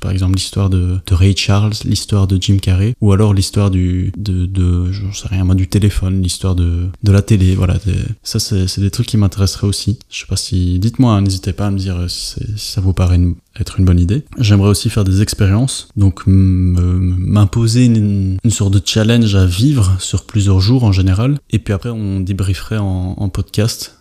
Par 0.00 0.10
exemple 0.10 0.34
l'histoire 0.34 0.70
de, 0.70 0.98
de, 1.06 1.14
Ray 1.14 1.36
Charles, 1.36 1.72
l'histoire 1.84 2.26
de 2.26 2.40
Jim 2.40 2.58
Carrey, 2.60 2.94
ou 3.00 3.12
alors 3.12 3.34
l'histoire 3.34 3.70
du 3.70 4.12
de, 4.16 4.46
de 4.46 4.90
je 4.90 5.02
sais 5.12 5.28
rien 5.28 5.44
moi 5.44 5.54
du 5.54 5.68
téléphone, 5.68 6.22
l'histoire 6.22 6.54
de 6.54 6.88
de 7.02 7.12
la 7.12 7.22
télé. 7.22 7.54
Voilà, 7.54 7.76
ça 8.22 8.38
c'est 8.40 8.80
des 8.80 8.90
trucs 8.90 9.06
qui 9.06 9.16
m'intéresseraient 9.16 9.66
aussi. 9.66 9.98
Je 10.10 10.20
sais 10.20 10.26
pas 10.26 10.36
si 10.36 10.78
dites-moi, 10.78 11.12
hein, 11.12 11.20
n'hésitez 11.22 11.52
pas 11.52 11.66
à 11.66 11.70
me 11.70 11.78
dire 11.78 12.04
si, 12.08 12.40
si 12.56 12.72
ça 12.72 12.80
vous 12.80 12.92
parle 12.92 13.03
être 13.12 13.78
une 13.78 13.84
bonne 13.84 14.00
idée. 14.00 14.24
J'aimerais 14.38 14.70
aussi 14.70 14.90
faire 14.90 15.04
des 15.04 15.22
expériences, 15.22 15.88
donc 15.96 16.22
m'imposer 16.26 17.86
une, 17.86 18.38
sorte 18.50 18.74
de 18.74 18.80
challenge 18.84 19.34
à 19.34 19.46
vivre 19.46 19.96
sur 19.98 20.26
plusieurs 20.26 20.60
jours 20.60 20.84
en 20.84 20.92
général, 20.92 21.38
et 21.50 21.58
puis 21.58 21.74
après 21.74 21.90
on 21.90 22.20
débrieferait 22.20 22.78
en, 22.78 23.28
podcast. 23.28 23.98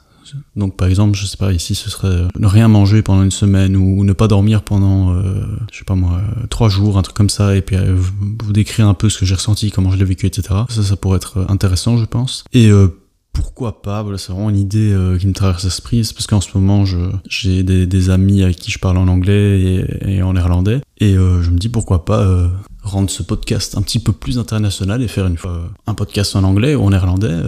Donc 0.56 0.78
par 0.78 0.88
exemple, 0.88 1.18
je 1.18 1.26
sais 1.26 1.38
pas, 1.38 1.54
ici 1.54 1.76
ce 1.76 1.90
serait 1.90 2.28
ne 2.40 2.48
rien 2.48 2.68
manger 2.68 3.02
pendant 3.02 3.24
une 3.24 3.32
semaine 3.32 3.76
ou, 3.76 4.04
ne 4.04 4.14
pas 4.14 4.28
dormir 4.28 4.64
pendant, 4.64 5.14
euh, 5.14 5.44
je 5.72 5.80
sais 5.80 5.86
pas 5.86 5.96
moi, 5.96 6.22
trois 6.50 6.70
jours, 6.70 6.98
un 6.98 7.02
truc 7.02 7.16
comme 7.16 7.30
ça, 7.30 7.56
et 7.56 7.62
puis 7.62 7.76
euh, 7.76 7.96
vous 7.96 8.54
décrire 8.54 8.88
un 8.88 8.94
peu 8.94 9.10
ce 9.10 9.20
que 9.20 9.26
j'ai 9.26 9.36
ressenti, 9.36 9.72
comment 9.72 9.92
je 9.92 9.98
l'ai 9.98 10.06
vécu, 10.06 10.26
etc. 10.26 10.62
Ça, 10.70 10.84
ça 10.84 10.96
pourrait 10.96 11.18
être 11.18 11.46
intéressant, 11.50 11.98
je 11.98 12.06
pense. 12.06 12.44
Et 12.54 12.70
euh, 12.70 12.88
pourquoi 13.34 13.82
pas 13.82 14.04
voilà, 14.04 14.18
c'est 14.18 14.32
vraiment 14.32 14.50
une 14.50 14.58
idée 14.58 14.94
euh, 14.94 15.18
qui 15.18 15.28
me 15.28 15.34
traverse 15.34 15.64
l'esprit 15.64 16.06
c'est 16.06 16.14
parce 16.14 16.28
qu'en 16.28 16.42
ce 16.42 16.58
moment 16.58 16.86
j'ai 17.28 17.64
des, 17.64 17.86
des, 17.86 18.10
amis 18.10 18.44
avec 18.44 18.58
qui 18.58 18.72
je 18.72 18.80
parle 18.80 18.98
en 18.98 19.08
anglais 19.08 19.60
et, 19.62 20.16
et 20.18 20.24
en 20.24 20.34
néerlandais 20.34 20.82
et 21.00 21.16
euh, 21.16 21.42
je 21.42 21.50
me 21.50 21.58
dis 21.58 21.70
pourquoi 21.70 22.06
pas 22.06 22.22
euh, 22.22 22.48
rendre 22.84 23.10
ce 23.10 23.24
podcast 23.24 23.78
un 23.78 23.82
petit 23.82 24.00
peu 24.00 24.12
plus 24.12 24.40
international 24.40 25.02
et 25.02 25.08
faire 25.08 25.26
une 25.28 25.38
fois 25.38 25.70
un 25.88 25.94
podcast 25.94 26.36
en 26.36 26.44
anglais 26.44 26.76
ou 26.76 26.84
en 26.84 26.90
néerlandais 26.90 27.42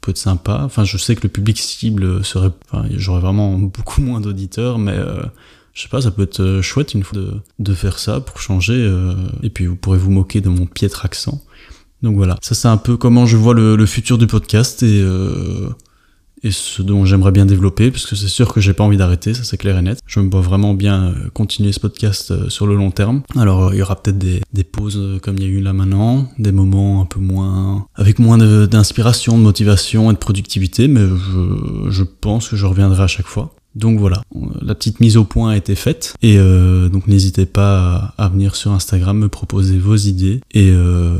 peut 0.00 0.10
être 0.10 0.18
sympa. 0.18 0.60
Enfin, 0.62 0.84
je 0.84 0.96
sais 0.98 1.16
que 1.16 1.22
le 1.24 1.28
public 1.28 1.58
cible 1.58 2.24
serait, 2.24 2.50
enfin, 2.70 2.86
j'aurais 2.96 3.20
vraiment 3.20 3.58
beaucoup 3.58 4.00
moins 4.00 4.20
d'auditeurs, 4.20 4.78
mais 4.78 4.92
euh, 4.92 5.22
je 5.74 5.82
sais 5.82 5.88
pas, 5.88 6.00
ça 6.00 6.10
peut 6.10 6.22
être 6.22 6.40
euh, 6.40 6.62
chouette 6.62 6.94
une 6.94 7.02
fois 7.02 7.18
de, 7.18 7.34
de 7.58 7.74
faire 7.74 7.98
ça 7.98 8.20
pour 8.20 8.40
changer. 8.40 8.74
euh, 8.74 9.14
et 9.42 9.50
puis 9.50 9.66
vous 9.66 9.76
pourrez 9.76 9.98
vous 9.98 10.10
moquer 10.10 10.40
de 10.40 10.48
mon 10.48 10.66
piètre 10.66 11.04
accent. 11.04 11.42
Donc 12.02 12.16
voilà, 12.16 12.36
ça 12.42 12.54
c'est 12.54 12.68
un 12.68 12.76
peu 12.76 12.96
comment 12.96 13.26
je 13.26 13.36
vois 13.36 13.54
le, 13.54 13.86
futur 13.86 14.18
du 14.18 14.26
podcast 14.26 14.82
et 14.82 15.00
euh, 15.00 15.70
et 16.42 16.50
ce 16.50 16.82
dont 16.82 17.04
j'aimerais 17.06 17.32
bien 17.32 17.46
développer, 17.46 17.90
parce 17.90 18.04
que 18.04 18.14
c'est 18.14 18.28
sûr 18.28 18.52
que 18.52 18.60
j'ai 18.60 18.74
pas 18.74 18.84
envie 18.84 18.98
d'arrêter, 18.98 19.32
ça 19.32 19.42
c'est 19.42 19.56
clair 19.56 19.78
et 19.78 19.82
net. 19.82 20.00
Je 20.06 20.20
me 20.20 20.30
vois 20.30 20.42
vraiment 20.42 20.74
bien 20.74 21.04
euh, 21.06 21.30
continuer 21.32 21.72
ce 21.72 21.80
podcast 21.80 22.30
euh, 22.30 22.50
sur 22.50 22.66
le 22.66 22.76
long 22.76 22.90
terme. 22.90 23.22
Alors 23.36 23.72
il 23.72 23.78
y 23.78 23.82
aura 23.82 24.00
peut-être 24.00 24.18
des, 24.18 24.64
pauses 24.64 25.18
comme 25.22 25.36
il 25.38 25.42
y 25.42 25.46
a 25.46 25.48
eu 25.48 25.60
là 25.60 25.72
maintenant, 25.72 26.28
des 26.38 26.52
moments 26.52 27.00
un 27.00 27.06
peu 27.06 27.20
moins... 27.20 27.86
avec 27.94 28.18
moins 28.18 28.36
d'inspiration, 28.36 29.38
de, 29.38 29.42
motivation 29.42 30.10
et 30.10 30.14
de 30.14 30.18
productivité, 30.18 30.88
mais 30.88 31.00
je, 31.00 31.90
je 31.90 32.02
pense 32.04 32.50
que 32.50 32.56
je 32.56 32.66
reviendrai 32.66 33.02
à 33.02 33.06
chaque 33.06 33.26
fois. 33.26 33.55
Donc 33.76 33.98
voilà, 33.98 34.22
la 34.62 34.74
petite 34.74 35.00
mise 35.00 35.16
au 35.16 35.24
point 35.24 35.50
a 35.50 35.56
été 35.56 35.74
faite 35.74 36.14
et 36.22 36.38
euh, 36.38 36.88
donc 36.88 37.06
n'hésitez 37.06 37.44
pas 37.44 38.14
à, 38.16 38.28
venir 38.28 38.56
sur 38.56 38.72
Instagram 38.72 39.18
me 39.18 39.28
proposer 39.28 39.78
vos 39.78 39.96
idées 39.96 40.40
et, 40.52 40.70
euh, 40.70 41.18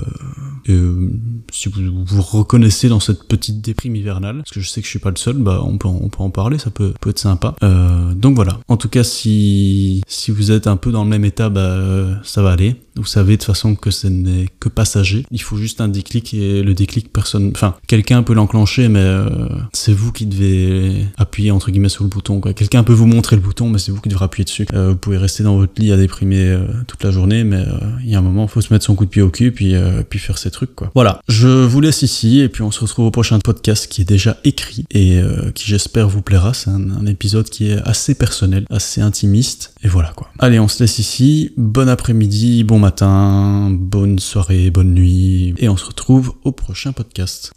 et, 0.66 0.72
euh, 0.72 1.10
si 1.52 1.68
vous 1.68 2.04
vous 2.04 2.22
reconnaissez 2.22 2.88
dans 2.88 3.00
cette 3.00 3.24
petite 3.28 3.60
déprime 3.60 3.94
hivernale, 3.94 4.38
parce 4.38 4.50
que 4.50 4.60
je 4.60 4.68
sais 4.68 4.80
que 4.80 4.86
je 4.86 4.90
suis 4.90 4.98
pas 4.98 5.10
le 5.10 5.16
seul, 5.16 5.36
bah 5.36 5.60
on 5.62 5.78
peut 5.78 5.88
on 5.88 6.08
peut 6.08 6.22
en 6.22 6.30
parler, 6.30 6.58
ça 6.58 6.70
peut, 6.70 6.92
peut 7.00 7.10
être 7.10 7.18
sympa. 7.18 7.54
Euh, 7.62 8.14
donc 8.14 8.34
voilà. 8.36 8.58
En 8.68 8.76
tout 8.76 8.88
cas, 8.88 9.04
si 9.04 10.02
si 10.08 10.30
vous 10.30 10.50
êtes 10.50 10.66
un 10.66 10.76
peu 10.76 10.90
dans 10.92 11.04
le 11.04 11.10
même 11.10 11.24
état, 11.24 11.48
bah 11.48 11.60
euh, 11.60 12.14
ça 12.24 12.42
va 12.42 12.52
aller. 12.52 12.76
Vous 12.96 13.04
savez 13.06 13.36
de 13.36 13.40
toute 13.42 13.46
façon 13.46 13.74
que 13.74 13.90
ce 13.90 14.06
n'est 14.06 14.46
que 14.60 14.68
passager. 14.68 15.24
Il 15.30 15.42
faut 15.42 15.56
juste 15.56 15.80
un 15.80 15.88
déclic 15.88 16.34
et 16.34 16.62
le 16.62 16.74
déclic, 16.74 17.12
personne, 17.12 17.50
enfin 17.54 17.74
quelqu'un 17.86 18.22
peut 18.22 18.34
l'enclencher, 18.34 18.88
mais 18.88 19.00
euh, 19.00 19.28
c'est 19.72 19.92
vous 19.92 20.12
qui 20.12 20.26
devez 20.26 21.06
appuyer 21.16 21.50
entre 21.50 21.70
guillemets 21.70 21.88
sur 21.88 22.04
le 22.04 22.10
bouton. 22.10 22.40
quoi. 22.40 22.52
Quelqu'un 22.52 22.82
peut 22.82 22.92
vous 22.92 23.06
montrer 23.06 23.36
le 23.36 23.42
bouton, 23.42 23.68
mais 23.68 23.78
c'est 23.78 23.92
vous 23.92 24.00
qui 24.00 24.08
devrez 24.08 24.24
appuyer 24.24 24.44
dessus. 24.44 24.66
Euh, 24.74 24.90
vous 24.90 24.96
pouvez 24.96 25.18
rester 25.18 25.42
dans 25.42 25.56
votre 25.56 25.80
lit 25.80 25.92
à 25.92 25.96
déprimer 25.96 26.48
euh, 26.48 26.66
toute 26.86 27.02
la 27.04 27.10
journée, 27.10 27.44
mais 27.44 27.56
euh, 27.56 27.78
il 28.02 28.10
y 28.10 28.14
a 28.14 28.18
un 28.18 28.22
moment, 28.22 28.46
faut 28.48 28.60
se 28.60 28.72
mettre 28.72 28.84
son 28.84 28.94
coup 28.94 29.04
de 29.04 29.10
pied 29.10 29.22
au 29.22 29.30
cul, 29.30 29.52
puis 29.52 29.74
euh, 29.74 30.02
puis 30.08 30.18
faire 30.18 30.38
ses 30.38 30.50
trucs 30.50 30.74
quoi. 30.74 30.90
Voilà. 30.94 31.20
Je 31.28 31.48
vous 31.48 31.80
laisse 31.80 32.02
ici 32.02 32.40
et 32.40 32.48
puis 32.48 32.62
on 32.62 32.70
se 32.70 32.80
retrouve 32.80 33.06
au 33.06 33.10
prochain 33.10 33.38
podcast 33.38 33.88
qui 33.88 34.02
est 34.02 34.06
déjà 34.06 34.38
écrit 34.44 34.84
et 34.90 35.20
qui 35.54 35.66
j'espère 35.66 36.08
vous 36.08 36.22
plaira. 36.22 36.54
C'est 36.54 36.70
un, 36.70 36.90
un 36.90 37.06
épisode 37.06 37.48
qui 37.48 37.68
est 37.70 37.78
assez 37.84 38.14
personnel, 38.14 38.64
assez 38.70 39.00
intimiste 39.00 39.72
et 39.82 39.88
voilà 39.88 40.12
quoi. 40.16 40.30
Allez, 40.38 40.58
on 40.58 40.68
se 40.68 40.82
laisse 40.82 40.98
ici. 40.98 41.52
Bon 41.56 41.88
après-midi, 41.88 42.64
bon 42.64 42.78
matin, 42.86 43.68
bonne 43.72 44.20
soirée, 44.20 44.70
bonne 44.70 44.94
nuit 44.94 45.54
et 45.58 45.68
on 45.68 45.76
se 45.76 45.86
retrouve 45.86 46.34
au 46.44 46.52
prochain 46.52 46.92
podcast. 46.92 47.52